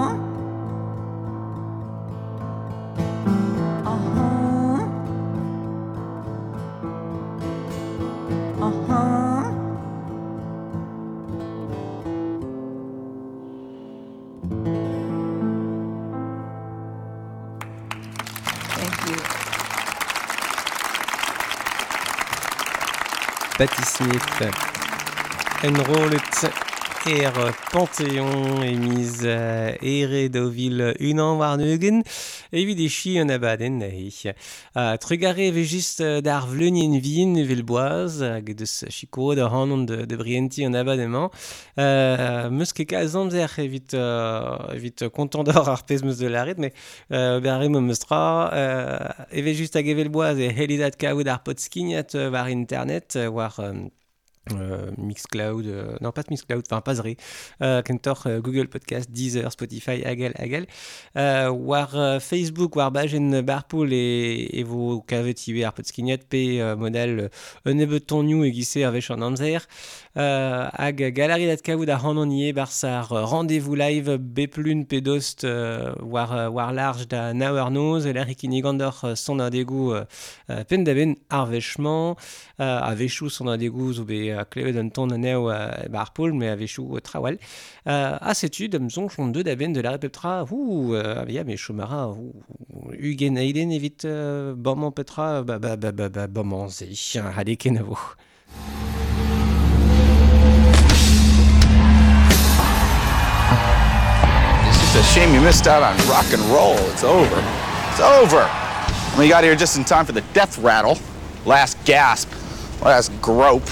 Patti 23.59 23.83
Smith. 23.83 24.51
Enrollet 25.67 26.45
er 27.11 27.35
Panthéon 27.73 28.61
emis 28.63 29.17
ere 29.25 30.21
daouvil 30.31 30.79
unan 30.95 31.35
war 31.41 31.57
neugen. 31.59 31.99
evit 32.51 32.79
e 32.79 32.87
chi 32.89 33.17
an 33.19 33.29
abadenn 33.29 33.79
nahi. 33.79 34.09
Uh, 34.75 34.95
Trugare 34.97 35.51
vejist 35.51 36.01
d'ar 36.25 36.47
vleunien 36.47 36.97
vin 37.01 37.35
vel 37.49 37.63
boaz 37.63 38.21
hag 38.21 38.53
deus 38.57 38.85
chiko 38.89 39.35
da 39.35 39.49
hanon 39.51 39.85
de, 39.85 40.05
de 40.05 40.17
brienti 40.17 40.65
an 40.65 40.75
abadement. 40.75 41.31
Uh, 41.77 42.49
meus 42.49 42.73
ket 42.73 42.89
ka 42.89 43.05
zamzer 43.05 43.53
evit, 43.61 43.93
uh, 43.93 44.73
evit 44.75 45.05
kontandor 45.13 45.69
ar 45.69 45.85
pez 45.85 46.03
meus 46.03 46.17
de 46.17 46.29
laret, 46.29 46.57
me 46.57 46.71
uh, 46.71 47.39
berre 47.43 47.69
mo 47.69 47.81
meus 47.81 48.01
tra 48.05 48.23
uh, 48.49 49.29
evejist 49.29 49.77
hag 49.77 49.87
evel 49.93 50.09
boaz 50.09 50.39
e 50.39 50.49
helidat 50.49 50.97
kaout 50.99 51.27
ar 51.27 51.43
potskignat 51.45 52.15
uh, 52.15 52.29
war 52.33 52.49
internet 52.49 53.15
uh, 53.15 53.29
war... 53.29 53.53
Um, 53.59 53.89
euh, 54.53 54.91
Mixcloud, 54.97 55.65
euh, 55.65 55.95
non 56.01 56.11
pas 56.11 56.23
Mixcloud, 56.29 56.63
enfin 56.69 56.81
pas 56.81 56.95
euh, 57.61 57.81
kentor 57.81 58.23
euh, 58.25 58.39
Google 58.39 58.67
Podcast, 58.67 59.11
Deezer, 59.11 59.51
Spotify, 59.51 60.03
agel, 60.03 60.33
agel, 60.35 60.65
war 61.15 62.21
Facebook, 62.21 62.75
war 62.75 62.91
bajen 62.91 63.41
barpool 63.41 63.93
et, 63.93 64.49
et 64.59 64.63
vos 64.63 65.01
kavet 65.07 65.47
ibe 65.47 65.63
ar 65.65 65.73
potskignat 65.73 66.25
pe 66.29 66.59
model 66.75 67.19
euh, 67.19 67.29
un 67.65 68.23
new 68.23 68.41
vech 68.43 69.11
an 69.11 69.21
amzer, 69.21 69.59
euh, 69.59 70.08
hag 70.19 70.99
galari 71.15 71.47
dat 71.47 71.61
kaout 71.63 71.89
ar 71.89 72.01
bar 72.53 72.71
sar 72.71 73.11
euh, 73.11 73.23
rendez-vous 73.23 73.75
live 73.75 74.17
beplun 74.17 74.83
pedost 74.83 75.43
euh, 75.45 75.93
war, 76.01 76.33
euh, 76.33 76.49
war 76.49 76.73
large 76.73 77.07
da 77.07 77.33
nawer 77.33 77.71
noz, 77.71 78.05
e 78.05 78.11
ikinigandor 78.29 78.99
euh, 79.03 79.15
son 79.15 79.39
euh, 79.39 80.03
euh, 80.49 80.63
pen 80.65 80.83
da 80.83 80.93
ben 80.93 81.15
ar 81.29 81.49
euh, 81.49 82.13
a 82.57 82.95
vechou 82.95 83.29
son 83.29 83.47
adegou 83.47 83.93
zo 83.93 84.03
be 84.03 84.35
klevet 84.49 84.77
un 84.77 84.89
ton 84.89 85.09
aneo 85.09 85.51
bar 85.89 86.11
poul, 86.13 86.33
me 86.33 86.49
a 86.49 86.55
vechou 86.55 86.99
trawal. 86.99 87.37
A 87.85 88.33
setu, 88.33 88.67
dem 88.67 88.89
zon 88.89 89.07
chon 89.07 89.31
deud 89.31 89.47
a 89.47 89.55
ben 89.55 89.71
de 89.71 89.79
la 89.81 89.91
repeptra, 89.91 90.43
ou, 90.51 90.95
uh, 90.95 91.21
avia 91.21 91.43
me 91.45 91.55
chomara, 91.55 92.09
ou, 92.09 92.33
aiden 93.37 93.71
petra, 94.91 95.43
ba, 95.43 95.59
ba, 95.59 95.77
ba, 95.77 95.91
ba, 95.91 96.09
ba, 96.09 96.27
It's 104.91 104.97
a 104.97 105.13
shame 105.13 105.35
you 105.35 105.41
missed 105.41 105.67
out 105.67 105.83
on 105.83 105.95
rock 106.09 106.25
and 106.33 106.41
roll. 106.45 106.75
It's 106.89 107.03
over. 107.03 107.43
It's 107.91 107.99
over. 107.99 108.49
We 109.19 109.29
got 109.29 109.43
here 109.43 109.55
just 109.55 109.77
in 109.77 109.85
time 109.85 110.03
for 110.03 110.13
the 110.13 110.23
death 110.33 110.57
rattle. 110.57 110.97
Last 111.45 111.77
gasp. 111.85 112.27
Last 112.81 113.11
grope. 113.21 113.69